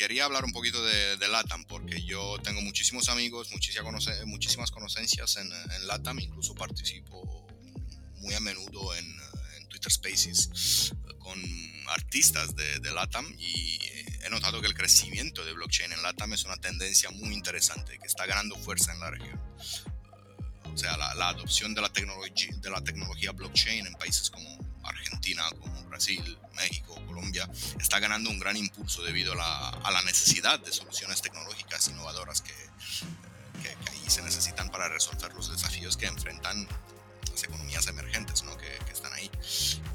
quería 0.00 0.24
hablar 0.24 0.46
un 0.46 0.52
poquito 0.52 0.82
de, 0.82 1.28
LATAM, 1.28 1.66
porque 1.66 2.02
yo 2.02 2.38
tengo 2.42 2.62
muchísimos 2.62 3.10
amigos, 3.10 3.50
muchísimas, 3.52 4.08
muchísimas 4.24 4.70
conocencias 4.70 5.36
en, 5.36 5.50
LATAM, 5.86 6.20
incluso 6.20 6.54
participo 6.54 7.46
muy 8.16 8.32
a 8.32 8.40
menudo 8.40 8.94
en, 8.94 9.20
Twitter 9.68 9.92
Spaces 9.92 10.94
con 11.18 11.38
artistas 11.88 12.56
de, 12.56 12.90
LATAM 12.90 13.26
y 13.38 13.78
he 14.22 14.30
notado 14.30 14.62
que 14.62 14.68
el 14.68 14.74
crecimiento 14.74 15.44
de 15.44 15.52
blockchain 15.52 15.92
en 15.92 16.02
LATAM 16.02 16.32
es 16.32 16.44
una 16.44 16.56
tendencia 16.56 17.10
muy 17.10 17.34
interesante, 17.34 17.98
que 17.98 18.06
está 18.06 18.24
ganando 18.24 18.56
fuerza 18.56 18.94
en 18.94 19.00
la 19.00 19.10
región. 19.10 19.38
O 20.72 20.78
sea, 20.78 20.96
la, 20.96 21.14
la 21.14 21.28
adopción 21.28 21.74
de 21.74 21.82
la, 21.82 21.90
de 21.90 22.70
la 22.70 22.82
tecnología 22.82 23.32
blockchain 23.32 23.86
en 23.86 23.92
países 23.96 24.30
como 24.30 24.69
Argentina, 24.82 25.44
como 25.60 25.82
Brasil, 25.84 26.38
México, 26.54 26.94
Colombia, 27.06 27.48
está 27.78 27.98
ganando 27.98 28.30
un 28.30 28.38
gran 28.38 28.56
impulso 28.56 29.02
debido 29.02 29.32
a 29.32 29.90
la, 29.90 30.02
necesidad 30.02 30.58
de 30.60 30.72
soluciones 30.72 31.20
tecnológicas 31.22 31.88
innovadoras 31.88 32.40
que, 32.40 32.54
que, 33.62 33.68
ahí 33.90 34.04
se 34.08 34.22
necesitan 34.22 34.70
para 34.70 34.88
resolver 34.88 35.32
los 35.34 35.50
desafíos 35.50 35.96
que 35.96 36.06
enfrentan 36.06 36.66
las 37.30 37.44
economías 37.44 37.86
emergentes 37.86 38.42
¿no? 38.42 38.56
que, 38.56 38.78
están 38.90 39.12
ahí. 39.12 39.30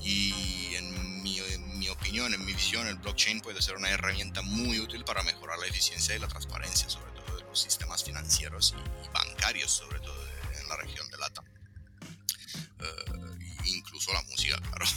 Y 0.01 0.75
en 0.75 1.23
mi, 1.23 1.39
en 1.39 1.79
mi, 1.79 1.89
opinión, 1.89 2.33
en 2.33 2.45
mi 2.45 2.53
visión, 2.53 2.87
el 2.87 2.95
blockchain 2.95 3.41
puede 3.41 3.61
ser 3.61 3.75
una 3.75 3.89
herramienta 3.89 4.41
muy 4.41 4.79
útil 4.79 5.03
para 5.03 5.23
mejorar 5.23 5.59
la 5.59 5.67
eficiencia 5.67 6.15
y 6.15 6.19
la 6.19 6.27
transparencia, 6.27 6.89
sobre 6.89 7.11
todo 7.11 7.37
de 7.37 7.43
los 7.43 7.59
sistemas 7.59 8.03
financieros 8.03 8.75
y, 8.77 9.09
bancarios, 9.13 9.71
sobre 9.71 9.99
todo 9.99 10.15
en 10.59 10.67
la 10.69 10.77
región 10.77 11.07
de 11.09 11.17
LATAM. 11.17 11.44
Claro. 14.69 14.85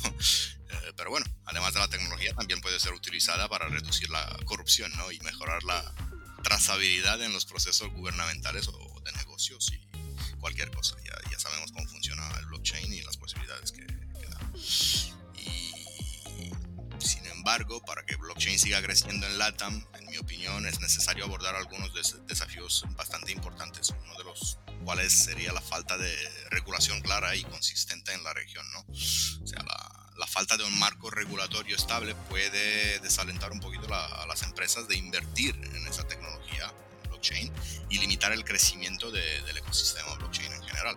Eh, 0.71 0.93
pero 0.99 1.09
bueno, 1.09 1.25
además 1.47 1.73
de 1.73 1.81
la 1.81 1.89
tecnología, 1.89 2.35
también 2.35 2.61
puede 2.61 2.79
ser 2.79 2.93
utilizada 2.93 3.49
para 3.49 3.69
reducir 3.69 4.11
la 4.11 4.39
corrupción 4.45 4.93
¿no? 4.99 5.11
y 5.11 5.19
mejorar 5.21 5.63
la 5.65 5.95
trazabilidad 6.43 7.23
en 7.23 7.33
los 7.33 7.47
procesos 7.47 7.89
gubernamentales 7.91 8.69
o 8.69 9.01
de 9.03 9.13
negocios 9.13 9.73
y 9.73 10.37
cualquier 10.39 10.71
cosa. 10.71 10.97
Ya, 11.05 11.31
ya 11.31 11.39
sabemos 11.39 11.73
cómo 11.73 11.89
funciona 11.89 12.29
el 12.39 12.47
blockchain 12.47 12.93
y 12.93 13.03
las 13.03 13.17
posibilidades 13.17 13.73
que, 13.73 13.87
da. 13.87 14.39
Y 14.55 15.95
sin 16.99 17.27
embargo, 17.27 17.83
para 17.85 18.05
que 18.05 18.17
blockchain 18.17 18.59
siga 18.59 18.83
creciendo 18.83 19.27
en 19.27 19.39
LATAM, 19.39 19.87
en 19.95 20.07
mi 20.07 20.19
opinión, 20.19 20.67
es 20.67 20.81
necesario 20.81 21.25
abordar 21.25 21.55
algunos 21.55 21.93
desafíos 22.27 22.85
bastante 22.97 23.33
importantes. 23.33 23.95
Uno 24.05 24.19
de 24.19 24.25
los 24.25 24.59
cuales 24.89 25.13
sería 25.13 25.53
la 25.53 25.61
falta 25.61 25.99
de 25.99 26.17
regulación 26.49 27.03
clara 27.03 27.37
y 27.37 27.45
consistente 27.45 28.11
en 28.15 28.25
la 28.25 28.33
región, 28.33 28.65
¿no? 28.73 28.81
O 28.89 29.47
sea, 29.47 29.63
la, 29.63 30.11
la 30.17 30.27
falta 30.27 30.57
de 30.57 30.65
un 30.65 30.79
marco 30.79 31.11
regulatorio 31.11 31.77
estable 31.77 32.15
puede 32.31 32.99
desalentar 33.01 33.53
un 33.53 33.61
poquito 33.61 33.87
a 33.93 34.27
las 34.27 34.43
empresas 34.45 34.89
de 34.89 34.97
invertir 34.97 35.55
en 35.57 35.87
esa 35.87 36.09
tecnología 36.09 36.73
blockchain 37.07 37.53
y 37.91 37.99
limitar 37.99 38.33
el 38.33 38.47
crecimiento 38.47 39.11
del 39.11 39.59
ecosistema 39.59 40.15
blockchain 40.15 40.55
en 40.55 40.63
general. 40.63 40.97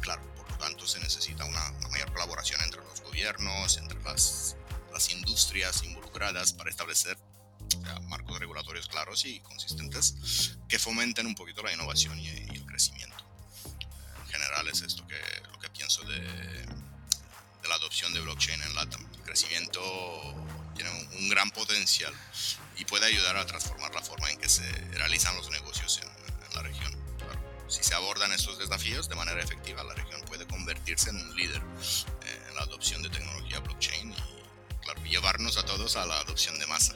Claro, 0.00 0.22
por 0.36 0.48
lo 0.48 0.56
tanto 0.56 0.86
se 0.86 1.00
necesita 1.00 1.44
una, 1.46 1.72
mayor 1.90 2.12
colaboración 2.12 2.60
entre 2.62 2.80
los 2.82 3.00
gobiernos, 3.00 3.78
entre 3.78 4.00
las, 4.04 4.54
las 4.92 5.10
industrias 5.10 5.82
involucradas 5.82 6.52
para 6.52 6.70
establecer 6.70 7.18
marcos 8.08 8.38
regulatorios 8.38 8.88
claros 8.88 9.24
y 9.24 9.40
consistentes 9.40 10.56
que 10.68 10.78
fomenten 10.78 11.26
un 11.26 11.34
poquito 11.34 11.62
la 11.62 11.72
innovación 11.72 12.18
y, 12.18 12.26
y 12.26 12.56
el 12.56 12.66
crecimiento. 12.66 13.24
En 14.26 14.26
general 14.26 14.68
es 14.68 14.82
esto 14.82 15.06
que, 15.06 15.20
lo 15.50 15.58
que 15.58 15.70
pienso 15.70 16.02
de, 16.04 16.20
de 17.64 17.70
la 17.70 17.76
adopción 17.76 18.12
de 18.12 18.20
blockchain 18.20 18.60
en 18.62 18.74
LATAM. 18.74 19.00
El 19.14 19.22
crecimiento 19.22 19.80
tiene 20.74 20.90
un, 20.90 21.28
gran 21.30 21.50
potencial 21.50 22.12
y 22.76 22.84
puede 22.84 23.06
ayudar 23.06 23.38
a 23.38 23.46
transformar 23.46 23.92
la 23.94 24.02
forma 24.02 24.30
en 24.30 24.38
que 24.38 24.50
se 24.50 24.70
realizan 24.92 25.34
los 25.36 25.50
negocios 25.50 26.00
en, 26.02 26.14
la 26.54 26.62
región. 26.62 26.94
si 27.66 27.82
se 27.82 27.94
abordan 27.94 28.30
estos 28.30 28.58
desafíos 28.58 29.08
de 29.08 29.16
manera 29.16 29.42
efectiva, 29.42 29.82
la 29.82 29.94
región 29.94 30.20
puede 30.26 30.46
convertirse 30.46 31.10
en 31.10 31.16
un 31.16 31.34
líder 31.34 31.60
en 31.60 32.54
la 32.54 32.62
adopción 32.62 33.02
de 33.02 33.08
tecnología 33.08 33.58
blockchain 33.58 34.12
y 34.12 34.84
claro, 34.84 35.02
llevarnos 35.02 35.56
a 35.56 35.64
todos 35.64 35.96
a 35.96 36.06
la 36.06 36.20
adopción 36.20 36.56
de 36.60 36.66
masa 36.68 36.94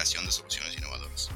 de 0.00 0.32
soluciones 0.32 0.78
innovadoras. 0.78 1.28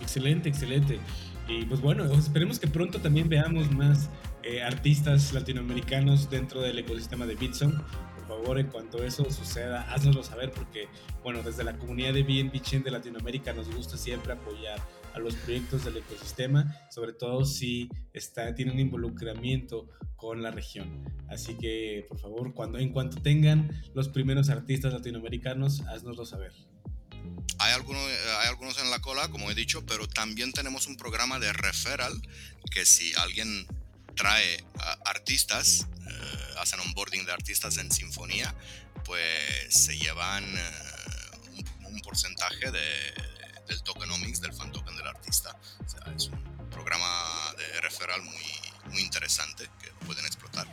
Excelente, 0.00 0.48
excelente. 0.48 0.98
Y 1.46 1.66
pues 1.66 1.82
bueno, 1.82 2.04
esperemos 2.14 2.58
que 2.58 2.66
pronto 2.66 2.98
también 2.98 3.28
veamos 3.28 3.70
más 3.70 4.08
eh, 4.42 4.62
artistas 4.62 5.34
latinoamericanos 5.34 6.30
dentro 6.30 6.62
del 6.62 6.78
ecosistema 6.78 7.26
de 7.26 7.34
Bitson. 7.34 7.84
Por 8.16 8.26
favor, 8.26 8.58
en 8.58 8.68
cuanto 8.68 9.04
eso 9.04 9.30
suceda, 9.30 9.82
haznoslo 9.92 10.22
saber 10.22 10.50
porque, 10.50 10.88
bueno, 11.22 11.42
desde 11.42 11.62
la 11.62 11.76
comunidad 11.76 12.14
de 12.14 12.22
BNB 12.22 12.82
de 12.82 12.90
Latinoamérica 12.90 13.52
nos 13.52 13.74
gusta 13.74 13.98
siempre 13.98 14.32
apoyar 14.32 14.80
a 15.12 15.18
los 15.18 15.34
proyectos 15.34 15.84
del 15.84 15.98
ecosistema, 15.98 16.74
sobre 16.90 17.12
todo 17.12 17.44
si 17.44 17.90
está, 18.14 18.54
tienen 18.54 18.80
involucramiento 18.80 19.88
con 20.16 20.42
la 20.42 20.50
región. 20.50 21.04
Así 21.28 21.54
que, 21.54 22.06
por 22.08 22.18
favor, 22.18 22.54
cuando, 22.54 22.78
en 22.78 22.92
cuanto 22.92 23.20
tengan 23.20 23.70
los 23.92 24.08
primeros 24.08 24.48
artistas 24.48 24.94
latinoamericanos, 24.94 25.82
haznoslo 25.82 26.24
saber. 26.24 26.52
Hay 27.60 27.72
algunos, 27.72 28.02
hay 28.02 28.48
algunos 28.48 28.78
en 28.78 28.90
la 28.90 29.00
cola, 29.00 29.28
como 29.28 29.50
he 29.50 29.54
dicho, 29.54 29.84
pero 29.84 30.08
también 30.08 30.52
tenemos 30.52 30.86
un 30.86 30.96
programa 30.96 31.38
de 31.38 31.52
referral 31.52 32.12
que 32.70 32.86
si 32.86 33.12
alguien 33.16 33.66
trae 34.14 34.64
artistas, 35.04 35.86
eh, 36.08 36.54
hacen 36.58 36.80
onboarding 36.80 37.24
de 37.24 37.32
artistas 37.32 37.78
en 37.78 37.90
sinfonía, 37.90 38.54
pues 39.04 39.22
se 39.70 39.96
llevan 39.96 40.44
eh, 40.44 41.66
un, 41.84 42.00
porcentaje 42.00 42.70
de, 42.70 43.14
del 43.66 43.82
tokenomics, 43.82 44.40
del 44.40 44.52
fan 44.52 44.72
token 44.72 44.96
del 44.96 45.06
artista. 45.06 45.56
O 45.84 45.88
sea, 45.88 46.12
es 46.14 46.28
un 46.28 46.70
programa 46.70 47.08
de 47.56 47.80
referral 47.80 48.22
muy, 48.22 48.44
muy 48.90 49.02
interesante 49.02 49.68
que 49.80 49.90
pueden 50.06 50.24
explotar. 50.26 50.66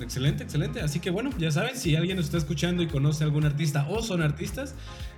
Excelente, 0.00 0.44
excelente. 0.44 0.80
Así 0.80 1.00
que 1.00 1.10
bueno, 1.10 1.30
ya 1.38 1.50
saben, 1.50 1.76
si 1.76 1.94
alguien 1.96 2.16
nos 2.16 2.26
está 2.26 2.38
escuchando 2.38 2.82
y 2.82 2.86
conoce 2.86 3.24
a 3.24 3.26
algún 3.26 3.44
artista 3.44 3.86
o 3.88 4.02
son 4.02 4.22
artistas, 4.22 4.74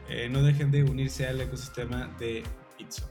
eh, 0.09 0.29
no 0.31 0.42
dejen 0.42 0.71
de 0.71 0.83
unirse 0.83 1.27
al 1.27 1.40
ecosistema 1.40 2.11
de 2.18 2.42
Itzo. 2.79 3.09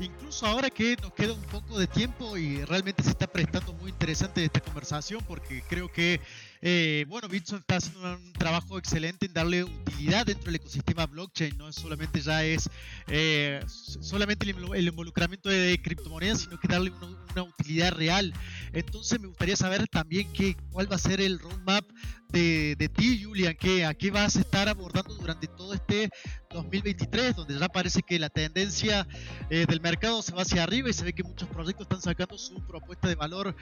Incluso 0.00 0.46
ahora 0.46 0.70
que 0.70 0.96
nos 1.00 1.12
queda 1.12 1.34
un 1.34 1.42
poco 1.42 1.78
de 1.78 1.86
tiempo 1.86 2.36
y 2.36 2.64
realmente 2.64 3.02
se 3.02 3.10
está 3.10 3.26
prestando 3.26 3.72
muy 3.74 3.90
interesante 3.90 4.44
esta 4.44 4.60
conversación 4.60 5.22
porque 5.28 5.62
creo 5.68 5.92
que 5.92 6.20
eh, 6.64 7.04
bueno, 7.08 7.28
Bitson 7.28 7.58
está 7.58 7.76
haciendo 7.76 8.16
un 8.16 8.32
trabajo 8.34 8.78
excelente 8.78 9.26
en 9.26 9.32
darle 9.32 9.64
utilidad 9.64 10.24
dentro 10.24 10.46
del 10.46 10.54
ecosistema 10.54 11.06
blockchain, 11.06 11.58
no 11.58 11.72
solamente 11.72 12.20
ya 12.20 12.44
es 12.44 12.70
eh, 13.08 13.60
solamente 13.66 14.48
el, 14.48 14.86
involucramiento 14.86 15.48
de 15.48 15.80
criptomonedas, 15.82 16.42
sino 16.42 16.60
que 16.60 16.68
darle 16.68 16.92
una, 17.34 17.42
utilidad 17.42 17.90
real. 17.92 18.32
Entonces 18.72 19.18
me 19.18 19.26
gustaría 19.26 19.56
saber 19.56 19.88
también 19.88 20.32
qué, 20.32 20.56
cuál 20.70 20.90
va 20.90 20.94
a 20.94 21.00
ser 21.00 21.20
el 21.20 21.40
roadmap 21.40 21.84
de, 22.32 22.74
de 22.76 22.88
ti, 22.88 23.22
Julian, 23.22 23.54
que, 23.54 23.84
a 23.84 23.94
qué 23.94 24.10
vas 24.10 24.36
a 24.36 24.40
estar 24.40 24.68
abordando 24.68 25.14
durante 25.14 25.46
todo 25.46 25.74
este 25.74 26.10
2023, 26.50 27.36
donde 27.36 27.58
ya 27.58 27.68
parece 27.68 28.02
que 28.02 28.18
la 28.18 28.30
tendencia 28.30 29.06
eh, 29.50 29.66
del 29.66 29.80
mercado 29.80 30.22
se 30.22 30.32
va 30.32 30.42
hacia 30.42 30.62
arriba 30.62 30.90
y 30.90 30.92
se 30.92 31.04
ve 31.04 31.12
que 31.12 31.22
muchos 31.22 31.48
proyectos 31.48 31.84
están 31.84 32.02
sacando 32.02 32.36
su 32.36 32.66
propuesta 32.66 33.08
de 33.08 33.14
valor 33.14 33.54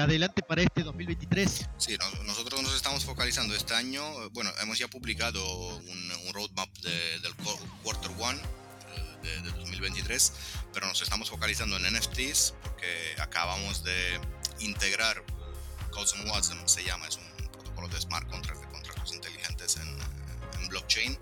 adelante 0.00 0.42
para 0.42 0.62
este 0.62 0.82
2023. 0.82 1.68
Sí, 1.78 1.96
nosotros 2.24 2.62
nos 2.62 2.74
estamos 2.74 3.04
focalizando 3.04 3.54
este 3.54 3.74
año, 3.74 4.02
bueno, 4.30 4.50
hemos 4.62 4.78
ya 4.78 4.88
publicado 4.88 5.40
un, 5.78 6.10
roadmap 6.32 6.68
del 6.78 7.34
quarter 7.82 8.10
one 8.18 8.38
eh, 9.24 9.40
de, 9.42 9.50
2023, 9.50 10.32
pero 10.72 10.86
nos 10.86 11.02
estamos 11.02 11.28
focalizando 11.30 11.76
en 11.76 11.94
NFTs 11.94 12.54
porque 12.62 13.16
acabamos 13.18 13.84
de 13.84 14.20
integrar 14.60 15.18
eh, 15.18 15.90
Cosm 15.90 16.28
Watson, 16.28 16.58
se 16.68 16.84
llama, 16.84 17.06
es 17.06 17.16
un 17.16 17.29
protocolo 17.80 17.88
de 17.88 18.00
smart 18.00 18.28
contracts, 18.28 18.60
de 18.60 18.68
contratos 18.68 19.14
inteligentes 19.14 19.76
en, 19.76 19.98
blockchain. 20.68 21.18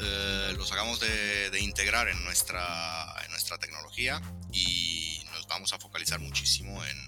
Eh, 0.00 0.54
los 0.56 0.70
acabamos 0.70 1.00
de, 1.00 1.58
integrar 1.60 2.08
en 2.08 2.22
nuestra, 2.24 3.14
en 3.24 3.30
nuestra 3.30 3.56
tecnología 3.56 4.20
y 4.52 5.24
nos 5.32 5.46
vamos 5.46 5.72
a 5.72 5.78
focalizar 5.78 6.18
muchísimo 6.20 6.82
en, 6.84 6.98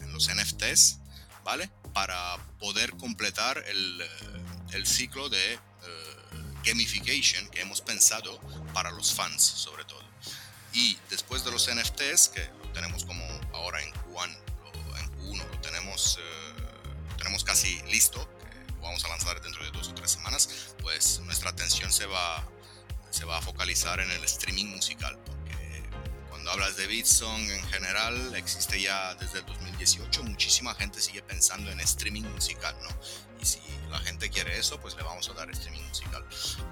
en 0.00 0.12
los 0.12 0.28
NFTs 0.28 0.98
¿vale? 1.44 1.70
Para 1.92 2.38
poder 2.58 2.96
completar 2.96 3.62
el, 3.66 4.02
el 4.72 4.86
ciclo 4.86 5.28
de 5.28 5.58
gamification 6.64 7.48
que 7.48 7.60
hemos 7.60 7.80
pensado 7.80 8.40
para 8.72 8.90
los 8.90 9.12
fans 9.12 9.42
sobre 9.42 9.84
todo. 9.84 10.02
Y 10.72 10.96
después 11.10 11.44
de 11.44 11.50
los 11.50 11.68
NFTs, 11.68 12.28
que 12.28 12.48
lo 12.62 12.72
tenemos 12.72 13.04
como 13.04 13.24
ahora 13.52 13.82
en 13.82 13.92
Q1, 13.92 14.36
en 14.98 15.10
Q1 15.18 15.50
lo 15.50 15.60
tenemos, 15.60 16.18
eh, 16.18 16.51
tenemos 17.42 17.44
casi 17.44 17.80
listo, 17.90 18.28
que 18.40 18.72
lo 18.72 18.82
vamos 18.82 19.04
a 19.04 19.08
lanzar 19.08 19.40
dentro 19.40 19.64
de 19.64 19.70
dos 19.70 19.88
o 19.88 19.94
tres 19.94 20.12
semanas, 20.12 20.74
pues 20.80 21.20
nuestra 21.20 21.50
atención 21.50 21.92
se 21.92 22.06
va, 22.06 22.46
se 23.10 23.24
va 23.24 23.38
a 23.38 23.42
focalizar 23.42 24.00
en 24.00 24.10
el 24.10 24.24
streaming 24.24 24.66
musical. 24.66 25.18
Porque 25.24 25.82
cuando 26.28 26.50
hablas 26.50 26.76
de 26.76 26.86
Beatsong 26.86 27.50
en 27.50 27.62
general, 27.68 28.34
existe 28.34 28.80
ya 28.80 29.14
desde 29.14 29.40
el 29.40 29.46
2018, 29.46 30.24
muchísima 30.24 30.74
gente 30.74 31.00
sigue 31.00 31.22
pensando 31.22 31.70
en 31.70 31.80
streaming 31.80 32.22
musical, 32.22 32.76
¿no? 32.82 32.90
Y 33.40 33.44
si 33.44 33.60
la 33.90 33.98
gente 33.98 34.30
quiere 34.30 34.58
eso, 34.58 34.80
pues 34.80 34.94
le 34.96 35.02
vamos 35.02 35.28
a 35.28 35.32
dar 35.32 35.50
streaming 35.50 35.82
musical. 35.82 36.24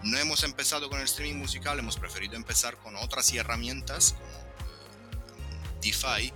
No 0.02 0.18
hemos 0.18 0.44
empezado 0.44 0.88
con 0.88 0.98
el 0.98 1.04
streaming 1.04 1.38
musical, 1.38 1.78
hemos 1.78 1.96
preferido 1.96 2.36
empezar 2.36 2.76
con 2.78 2.96
otras 2.96 3.32
herramientas 3.32 4.14
como 4.14 4.38
eh, 4.38 5.78
DeFi, 5.82 6.32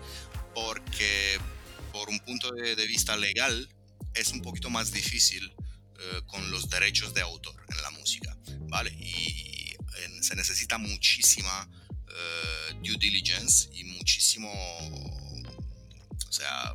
porque 0.55 1.39
por 1.95 2.09
un 2.09 2.19
punto 2.19 2.51
de, 2.51 2.75
vista 2.87 3.17
legal 3.17 3.69
es 4.15 4.29
un 4.31 4.43
poquito 4.43 4.71
más 4.71 4.93
difícil 4.93 5.55
eh, 5.99 6.23
con 6.27 6.51
los 6.51 6.69
derechos 6.69 7.15
de 7.15 7.23
autor 7.23 7.55
en 7.69 7.83
la 7.83 7.91
música, 7.91 8.37
¿vale? 8.69 8.91
Y 8.93 9.77
se 10.21 10.35
necesita 10.35 10.79
muchísima 10.79 11.69
eh, 12.09 12.75
due 12.83 12.97
diligence 12.99 13.69
y 13.73 13.85
muchísimo, 13.85 14.51
o 16.29 16.33
sea, 16.33 16.75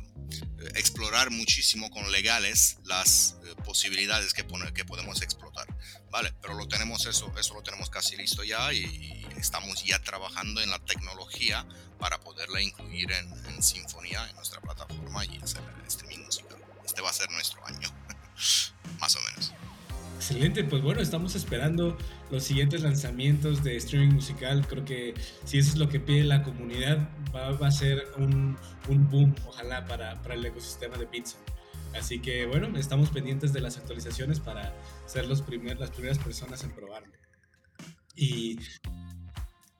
explorar 0.74 1.30
muchísimo 1.30 1.90
con 1.90 2.10
legales 2.12 2.78
las 2.84 3.36
eh, 3.44 3.54
posibilidades 3.64 4.32
que, 4.32 4.46
que 4.74 4.84
podemos 4.84 5.22
explotar, 5.22 5.66
¿vale? 6.10 6.32
Pero 6.40 6.54
lo 6.54 6.68
tenemos 6.68 7.06
eso, 7.06 7.32
eso 7.38 7.54
lo 7.54 7.62
tenemos 7.62 7.90
casi 7.90 8.16
listo 8.16 8.44
ya 8.44 8.72
y, 8.72 9.26
estamos 9.36 9.82
ya 9.84 9.98
trabajando 10.02 10.60
en 10.60 10.68
la 10.68 10.78
tecnología 10.84 11.66
para 11.98 12.20
poderla 12.20 12.60
incluir 12.60 13.10
en, 13.10 13.32
en 13.46 13.62
Sinfonía, 13.62 14.28
en 14.28 14.36
nuestra 14.36 14.60
plataforma 14.60 15.24
y 15.24 15.38
hacer 15.38 15.62
el 15.80 15.86
streaming. 15.86 16.09
Va 17.00 17.10
a 17.10 17.12
ser 17.12 17.30
nuestro 17.30 17.64
año, 17.66 17.88
más 19.00 19.16
o 19.16 19.20
menos. 19.30 19.52
Excelente, 20.16 20.64
pues 20.64 20.82
bueno, 20.82 21.00
estamos 21.00 21.34
esperando 21.34 21.96
los 22.30 22.44
siguientes 22.44 22.82
lanzamientos 22.82 23.64
de 23.64 23.76
streaming 23.76 24.14
musical. 24.14 24.66
Creo 24.68 24.84
que 24.84 25.14
si 25.44 25.58
eso 25.58 25.70
es 25.70 25.78
lo 25.78 25.88
que 25.88 25.98
pide 25.98 26.24
la 26.24 26.42
comunidad, 26.42 27.08
va, 27.34 27.66
a 27.66 27.70
ser 27.70 28.06
un, 28.18 28.58
un, 28.88 29.10
boom, 29.10 29.34
ojalá, 29.46 29.86
para, 29.86 30.20
para 30.20 30.34
el 30.34 30.44
ecosistema 30.44 30.98
de 30.98 31.06
pizza. 31.06 31.38
Así 31.94 32.20
que 32.20 32.46
bueno, 32.46 32.76
estamos 32.78 33.08
pendientes 33.08 33.52
de 33.52 33.60
las 33.60 33.78
actualizaciones 33.78 34.40
para 34.40 34.74
ser 35.06 35.26
los 35.26 35.42
primer, 35.42 35.78
las 35.78 35.90
primeras 35.90 36.18
personas 36.18 36.62
en 36.64 36.70
probarlo. 36.72 37.12
Y 38.14 38.58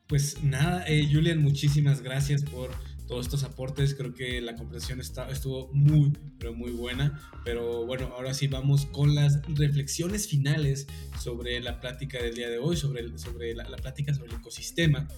pues 0.07 0.43
nada, 0.43 0.85
eh, 0.89 1.09
Julian, 1.11 1.41
muchísimas 1.41 2.01
gracias 2.01 2.43
por 2.43 2.71
todos 3.11 3.27
estos 3.27 3.43
aportes. 3.43 3.95
Creo 3.95 4.15
que 4.15 4.41
la 4.41 4.55
comprensión 4.55 5.01
está, 5.01 5.29
estuvo 5.29 5.69
muy, 5.73 6.13
pero 6.39 6.55
muy 6.55 6.71
buena. 6.71 7.21
Pero 7.45 7.85
bueno, 7.85 8.13
ahora 8.17 8.33
sí 8.33 8.47
vamos 8.47 8.87
con 8.87 9.17
las 9.17 9.43
reflexiones 9.49 10.29
finales 10.29 10.87
sobre 11.19 11.61
la 11.61 11.81
plática 11.81 12.23
del 12.23 12.37
día 12.37 12.49
de 12.49 12.59
hoy, 12.59 12.77
sobre, 12.77 13.19
sobre 13.19 13.55
la, 13.55 13.69
la 13.69 13.77
plática 13.77 14.15
sobre 14.15 14.31
el 14.31 14.37
ecosistema. 14.37 15.09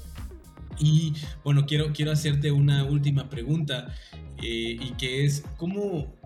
Y 0.79 1.15
bueno, 1.45 1.67
quiero, 1.67 1.93
quiero 1.93 2.13
hacerte 2.13 2.53
una 2.53 2.85
última 2.85 3.29
pregunta 3.29 3.95
eh, 4.43 4.77
y 4.81 4.93
que 4.95 5.25
es, 5.25 5.45
¿cómo, 5.57 6.17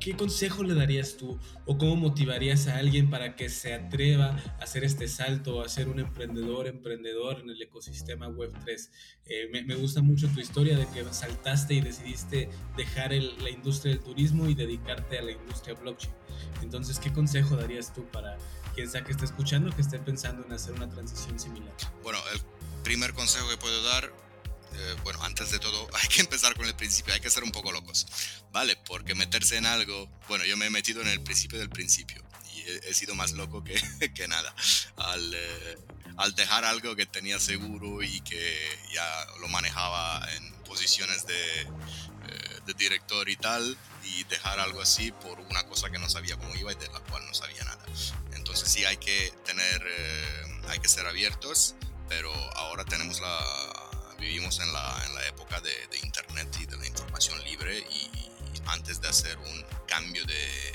¿qué 0.00 0.14
consejo 0.14 0.62
le 0.62 0.74
darías 0.74 1.16
tú 1.16 1.38
o 1.66 1.78
cómo 1.78 1.96
motivarías 1.96 2.66
a 2.68 2.76
alguien 2.76 3.08
para 3.08 3.36
que 3.36 3.48
se 3.48 3.72
atreva 3.72 4.36
a 4.58 4.64
hacer 4.64 4.84
este 4.84 5.08
salto, 5.08 5.62
a 5.62 5.68
ser 5.68 5.88
un 5.88 6.00
emprendedor, 6.00 6.66
emprendedor 6.66 7.40
en 7.40 7.50
el 7.50 7.62
ecosistema 7.62 8.28
Web3? 8.28 8.90
Eh, 9.26 9.64
me, 9.64 9.74
gusta 9.76 10.02
mucho 10.02 10.28
tu 10.28 10.40
historia 10.40 10.76
de 10.76 10.86
que 10.88 11.04
saltaste 11.10 11.74
y 11.74 11.80
decidiste 11.80 12.50
dejar 12.76 13.12
la 13.12 13.50
industria 13.50 13.94
del 13.94 14.04
turismo 14.04 14.48
y 14.48 14.54
dedicarte 14.54 15.18
a 15.18 15.22
la 15.22 15.32
industria 15.32 15.74
blockchain. 15.74 16.12
Entonces, 16.62 16.98
¿qué 16.98 17.12
consejo 17.12 17.56
darías 17.56 17.92
tú 17.92 18.04
para 18.10 18.36
quien 18.74 18.90
sea 18.90 19.04
que 19.04 19.12
esté 19.12 19.24
escuchando, 19.24 19.74
que 19.74 19.82
esté 19.82 19.98
pensando 19.98 20.44
en 20.44 20.52
hacer 20.52 20.74
una 20.74 20.88
transición 20.88 21.38
similar? 21.38 21.72
Bueno, 22.02 22.18
el 22.34 22.40
primer 22.84 23.14
consejo 23.14 23.48
que 23.48 23.56
puedo 23.56 23.82
dar 23.82 24.12
eh, 24.76 24.96
bueno, 25.04 25.22
antes 25.22 25.50
de 25.50 25.58
todo, 25.58 25.88
hay 26.02 26.08
que 26.08 26.20
empezar 26.20 26.54
con 26.54 26.66
el 26.66 26.74
principio, 26.74 27.14
hay 27.14 27.20
que 27.20 27.30
ser 27.30 27.44
un 27.44 27.52
poco 27.52 27.72
locos, 27.72 28.06
¿vale? 28.52 28.76
Porque 28.86 29.14
meterse 29.14 29.56
en 29.56 29.66
algo, 29.66 30.08
bueno, 30.28 30.44
yo 30.44 30.56
me 30.56 30.66
he 30.66 30.70
metido 30.70 31.00
en 31.00 31.08
el 31.08 31.22
principio 31.22 31.58
del 31.58 31.70
principio 31.70 32.22
y 32.54 32.62
he, 32.88 32.94
sido 32.94 33.14
más 33.14 33.32
loco 33.32 33.62
que, 33.62 33.80
que 34.14 34.28
nada. 34.28 34.54
Al, 34.96 35.34
eh, 35.34 35.78
al, 36.16 36.34
dejar 36.34 36.64
algo 36.64 36.96
que 36.96 37.06
tenía 37.06 37.38
seguro 37.38 38.02
y 38.02 38.20
que 38.22 38.78
ya 38.92 39.26
lo 39.40 39.48
manejaba 39.48 40.26
en 40.34 40.52
posiciones 40.64 41.26
de, 41.26 41.60
eh, 41.62 42.60
de 42.66 42.74
director 42.74 43.28
y 43.28 43.36
tal, 43.36 43.78
y 44.02 44.24
dejar 44.24 44.58
algo 44.58 44.80
así 44.80 45.12
por 45.12 45.38
una 45.40 45.64
cosa 45.64 45.90
que 45.90 45.98
no 45.98 46.10
sabía 46.10 46.36
cómo 46.36 46.54
iba 46.56 46.72
y 46.72 46.76
de 46.76 46.88
la 46.88 47.00
cual 47.00 47.24
no 47.26 47.34
sabía 47.34 47.62
nada. 47.64 47.84
Entonces 48.32 48.70
sí 48.70 48.84
hay 48.84 48.96
que 48.96 49.32
tener, 49.44 49.82
hay 50.68 50.78
que 50.80 50.88
ser 50.88 51.06
abiertos, 51.06 51.76
pero 52.08 52.32
ahora 52.56 52.84
tenemos 52.84 53.20
la 53.20 53.74
vivimos 54.18 54.58
en 54.60 54.72
la, 54.72 55.02
en 55.06 55.14
la 55.14 55.26
época 55.28 55.60
de, 55.60 55.72
Internet 56.02 56.56
y 56.60 56.66
de 56.66 56.76
la 56.76 56.86
información 56.86 57.42
libre 57.44 57.78
y, 57.78 58.10
antes 58.66 59.00
de 59.00 59.08
hacer 59.08 59.36
un 59.36 59.64
cambio 59.86 60.24
de 60.24 60.74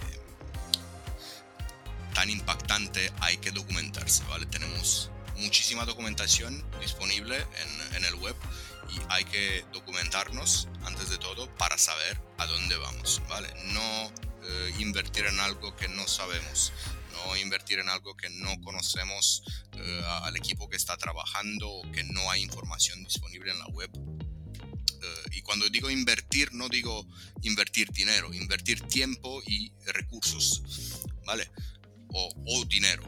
tan 2.14 2.30
impactante 2.30 3.12
hay 3.22 3.38
que 3.38 3.52
documentarse, 3.52 4.24
¿vale? 4.26 4.46
Tenemos 4.46 5.10
muchísima 5.38 5.86
documentación 5.86 6.64
disponible 6.80 7.38
en, 7.38 7.96
en 7.96 8.06
el 8.06 8.16
web 8.16 8.36
y 8.90 9.00
hay 9.10 9.26
que 9.26 9.66
documentarnos 9.74 10.68
antes 10.84 11.10
de 11.10 11.18
todo 11.18 11.50
para 11.56 11.78
saber 11.78 12.22
a 12.38 12.46
dónde 12.46 12.78
vamos, 12.78 13.22
¿vale? 13.28 13.52
No 13.66 14.12
eh, 14.44 14.74
invertir 14.80 15.26
en 15.26 15.40
algo 15.40 15.76
que 15.76 15.88
no 15.88 16.08
sabemos 16.08 16.72
no 17.26 17.38
invertir 17.38 17.80
en 17.80 17.90
algo 17.90 18.16
que 18.16 18.30
no 18.30 18.60
conocemos 18.62 19.44
eh, 19.74 20.02
al 20.24 20.36
equipo 20.36 20.70
que 20.70 20.78
está 20.78 20.98
trabajando 20.98 21.70
o 21.70 21.92
que 21.92 22.04
no 22.04 22.30
hay 22.32 22.42
información 22.42 23.04
disponible 23.04 23.52
en 23.52 23.60
la 23.60 23.68
web. 23.68 23.90
Eh, 25.02 25.30
y 25.32 25.42
cuando 25.42 25.70
digo 25.70 25.90
invertir, 25.90 26.54
no 26.54 26.68
digo 26.70 27.08
invertir 27.42 27.90
dinero, 27.92 28.34
invertir 28.34 28.82
tiempo 28.82 29.42
y 29.46 29.72
recursos, 29.86 30.62
¿vale? 31.26 31.50
O, 32.10 32.34
o 32.46 32.66
dinero. 32.66 33.04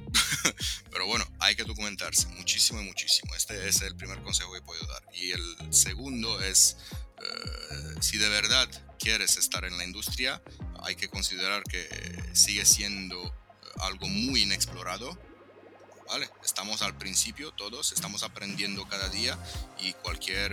Pero 0.91 1.08
bueno, 1.08 1.26
hay 1.39 1.56
que 1.56 1.63
documentarse 1.63 2.28
muchísimo 2.28 2.82
y 2.82 2.86
muchísimo. 2.86 3.36
Este 3.36 3.67
es 3.67 3.82
el 3.82 3.95
primer 3.95 4.21
consejo 4.21 4.54
que 4.54 4.62
puedo 4.62 4.86
dar. 4.88 5.04
Y 5.13 5.32
el 5.32 5.74
segundo 5.74 6.41
es, 6.41 6.78
eh, 7.21 7.95
si 8.00 8.17
de 8.17 8.30
verdad 8.30 8.69
quieres 9.00 9.38
estar 9.38 9.65
en 9.65 9.78
la 9.78 9.84
industria, 9.84 10.41
hay 10.84 10.95
que 10.95 11.10
considerar 11.10 11.63
que 11.63 11.89
sigue 12.34 12.65
siendo 12.65 13.34
algo 13.79 14.07
muy 14.07 14.43
inexplorado. 14.43 15.17
¿Vale? 16.07 16.29
Estamos 16.43 16.81
al 16.81 16.97
principio 16.97 17.51
todos, 17.51 17.93
estamos 17.93 18.23
aprendiendo 18.23 18.86
cada 18.86 19.07
día 19.07 19.38
y 19.79 19.93
cualquier, 19.93 20.51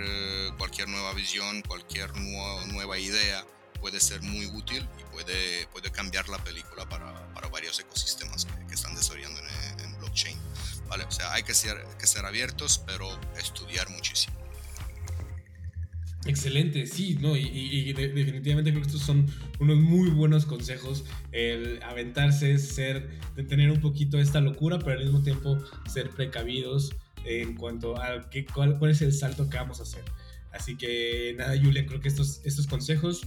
cualquier 0.56 0.88
nueva 0.88 1.12
visión, 1.14 1.62
cualquier 1.62 2.16
nueva 2.16 2.96
idea 2.96 3.44
puede 3.80 3.98
ser 4.00 4.22
muy 4.22 4.46
útil 4.46 4.88
y 5.00 5.04
puede, 5.12 5.66
puede 5.68 5.90
cambiar 5.90 6.28
la 6.28 6.38
película 6.38 6.88
para, 6.88 7.32
para 7.34 7.48
varios 7.48 7.78
ecosistemas 7.80 8.46
que, 8.68 8.74
están 8.74 8.94
desarrollando 8.94 9.40
en, 9.40 9.80
en, 9.80 9.98
blockchain. 9.98 10.38
¿vale? 10.86 11.04
O 11.04 11.10
sea, 11.10 11.32
hay 11.32 11.42
que 11.42 11.54
ser, 11.54 11.84
que 11.98 12.06
ser 12.06 12.24
abiertos, 12.24 12.80
pero 12.86 13.08
estudiar 13.36 13.88
muchísimo. 13.90 14.36
Excelente, 16.28 16.86
sí, 16.86 17.16
no, 17.22 17.34
y, 17.34 17.90
definitivamente 17.94 18.70
creo 18.70 18.82
que 18.82 18.88
estos 18.88 19.00
son 19.00 19.26
unos 19.60 19.78
muy 19.78 20.10
buenos 20.10 20.44
consejos. 20.44 21.06
El 21.32 21.82
aventarse, 21.82 22.58
ser, 22.58 23.08
de 23.34 23.44
tener 23.44 23.70
un 23.70 23.80
poquito 23.80 24.18
esta 24.18 24.42
locura, 24.42 24.78
pero 24.78 24.98
al 24.98 25.04
mismo 25.04 25.22
tiempo 25.22 25.58
ser 25.88 26.10
precavidos 26.10 26.94
en 27.24 27.56
cuanto 27.56 27.96
a 27.96 28.28
qué, 28.28 28.44
cuál, 28.44 28.78
cuál 28.78 28.90
es 28.90 29.00
el 29.00 29.14
salto 29.14 29.48
que 29.48 29.56
vamos 29.56 29.80
a 29.80 29.84
hacer. 29.84 30.04
Así 30.52 30.76
que 30.76 31.34
nada, 31.38 31.58
Julia, 31.58 31.86
creo 31.86 32.00
que 32.00 32.08
estos, 32.08 32.42
estos 32.44 32.66
consejos 32.66 33.22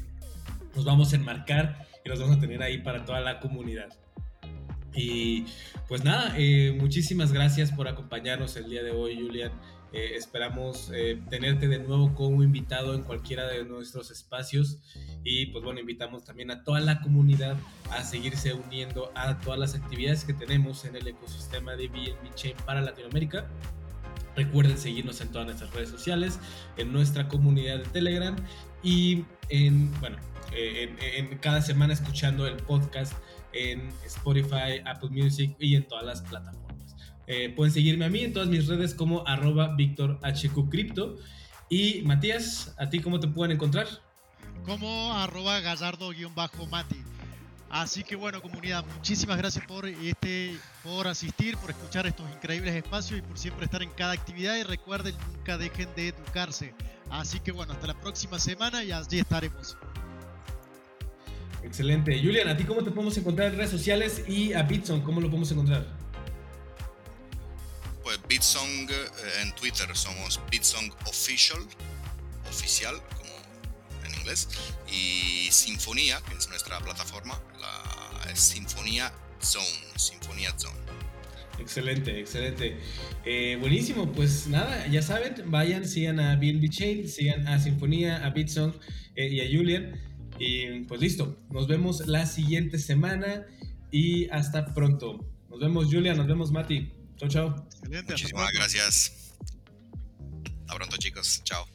los 0.76 0.86
vamos 0.86 1.12
a 1.14 1.16
enmarcar 1.16 1.88
y 2.06 2.10
los 2.10 2.20
vamos 2.20 2.38
a 2.38 2.40
tener 2.40 2.62
ahí 2.62 2.84
para 2.84 3.04
toda 3.04 3.20
la 3.22 3.40
comunidad. 3.40 3.90
Y 4.94 5.46
pues 5.88 6.04
nada, 6.04 6.36
eh, 6.38 6.78
muchísimas 6.80 7.34
gracias 7.34 7.72
por 7.72 7.88
acompañarnos 7.88 8.56
el 8.58 8.70
día 8.70 8.84
de 8.84 8.92
hoy, 8.92 9.20
Julian. 9.20 9.52
Eh, 9.94 10.16
esperamos 10.16 10.90
eh, 10.94 11.22
tenerte 11.30 11.68
de 11.68 11.80
nuevo 11.80 12.14
como 12.16 12.44
invitado 12.44 12.94
en 12.94 13.02
cualquiera 13.02 13.48
de 13.48 13.66
nuestros 13.66 14.10
espacios 14.10 14.78
y 15.26 15.48
pues 15.48 15.66
bueno, 15.66 15.82
invitamos 15.82 16.24
también 16.24 16.50
a 16.50 16.64
toda 16.64 16.80
la 16.80 17.02
comunidad 17.02 17.58
a 17.92 18.04
seguirse 18.04 18.54
uniendo 18.54 19.12
a 19.16 19.40
todas 19.40 19.60
las 19.60 19.76
actividades 19.76 20.24
que 20.24 20.34
tenemos 20.34 20.86
en 20.86 20.96
el 20.96 21.08
ecosistema 21.08 21.76
de 21.76 21.90
BNB 21.90 22.34
Chain 22.36 22.56
para 22.66 22.80
Latinoamérica. 22.82 23.48
Recuerden 24.36 24.78
seguirnos 24.78 25.20
en 25.20 25.30
todas 25.30 25.48
nuestras 25.48 25.74
redes 25.74 25.90
sociales, 25.90 26.40
en 26.78 26.94
nuestra 26.94 27.28
comunidad 27.28 27.80
de 27.80 27.86
Telegram 27.90 28.36
y 28.82 29.26
en, 29.50 29.92
bueno, 30.00 30.18
eh, 30.54 30.96
en, 31.18 31.38
cada 31.40 31.62
semana 31.62 31.94
escuchando 31.94 32.48
el 32.48 32.56
podcast 32.56 33.14
en 33.52 33.90
Spotify, 34.06 34.82
Apple 34.86 35.10
Music 35.10 35.54
y 35.60 35.76
en 35.76 35.86
todas 35.86 36.06
las 36.06 36.22
plataformas. 36.22 36.61
Eh, 37.28 37.54
pueden 37.56 37.72
seguirme 37.74 38.06
a 38.06 38.10
mí 38.10 38.22
en 38.22 38.34
todas 38.34 38.50
mis 38.50 38.68
redes 38.68 38.94
como 38.94 39.26
arroba 39.28 39.76
Víctor 39.76 40.20
Y 41.70 42.02
Matías, 42.04 42.74
¿a 42.78 42.90
ti 42.90 43.00
cómo 43.00 43.20
te 43.20 43.28
pueden 43.28 43.54
encontrar? 43.54 43.88
Como 44.66 45.14
arroba 45.14 45.60
gallardo-mati. 45.60 46.98
Así 47.70 48.04
que 48.04 48.18
bueno, 48.18 48.42
comunidad, 48.42 48.84
muchísimas 48.98 49.38
gracias 49.38 49.66
por 49.66 49.88
este, 49.88 50.58
por 50.84 51.08
asistir, 51.08 51.56
por 51.56 51.70
escuchar 51.70 52.06
estos 52.06 52.30
increíbles 52.30 52.76
espacios 52.76 53.20
y 53.20 53.22
por 53.22 53.38
siempre 53.38 53.64
estar 53.64 53.82
en 53.82 53.90
cada 53.92 54.12
actividad. 54.12 54.58
Y 54.58 54.64
recuerden, 54.64 55.16
nunca 55.34 55.58
dejen 55.58 55.88
de 55.96 56.10
educarse. 56.10 56.74
Así 57.10 57.40
que 57.40 57.54
bueno, 57.54 57.72
hasta 57.72 57.88
la 57.88 57.94
próxima 57.94 58.40
semana 58.40 58.84
y 58.84 58.92
allí 58.92 59.20
estaremos. 59.20 59.78
Excelente. 61.64 62.20
Julian, 62.22 62.50
¿a 62.50 62.58
ti 62.58 62.66
cómo 62.66 62.84
te 62.84 62.92
podemos 62.92 63.18
encontrar 63.18 63.50
en 63.50 63.58
redes 63.58 63.72
sociales 63.72 64.26
y 64.28 64.52
a 64.52 64.64
Bitsong 64.64 65.02
cómo 65.02 65.22
lo 65.22 65.28
podemos 65.28 65.50
encontrar? 65.52 66.01
Pues 68.12 68.28
Bitsong 68.28 68.90
eh, 68.90 69.42
en 69.42 69.56
Twitter 69.56 69.88
somos 69.96 70.42
Bitsong 70.52 70.92
Official, 71.08 71.62
oficial, 72.50 72.96
y 74.92 75.50
Sinfonía, 75.50 76.20
que 76.28 76.36
es 76.36 76.50
nuestra 76.50 76.82
plataforma, 76.82 77.42
la 77.62 78.36
Sinfonía 78.36 79.14
Zone, 79.42 79.64
Sinfonía 79.96 80.54
Zone. 80.58 80.76
Excelente, 81.58 82.20
excelente. 82.20 82.78
Eh, 83.24 83.58
buenísimo, 83.62 84.12
pues 84.12 84.46
nada, 84.48 84.86
ya 84.88 85.02
saben, 85.02 85.50
vayan, 85.50 85.88
sigan 85.88 86.20
a 86.20 86.36
BNB 86.36 86.70
Chain, 86.70 87.08
sigan 87.08 87.48
a 87.48 87.60
Sinfonía, 87.62 88.26
a 88.26 88.32
Bitsong 88.32 88.74
eh, 89.16 89.30
y 89.30 89.40
a 89.40 89.46
Julian. 89.46 89.98
Y 90.38 90.82
pues 90.82 91.00
listo, 91.00 91.38
nos 91.50 91.70
vemos 91.70 92.06
la 92.08 92.26
siguiente 92.26 92.78
semana 92.78 93.46
y 93.90 94.28
hasta 94.32 94.74
pronto. 94.74 95.26
Nos 95.50 95.62
vemos 95.62 95.86
Julian, 95.86 96.18
nos 96.18 96.28
vemos 96.28 96.52
Mati. 96.52 97.01
Chao, 97.22 97.30
chao. 97.30 97.68
Muchísimas 98.10 98.52
gracias. 98.52 99.12
Hasta 100.62 100.74
pronto 100.76 100.98
chicos, 100.98 101.44
chao. 101.44 101.68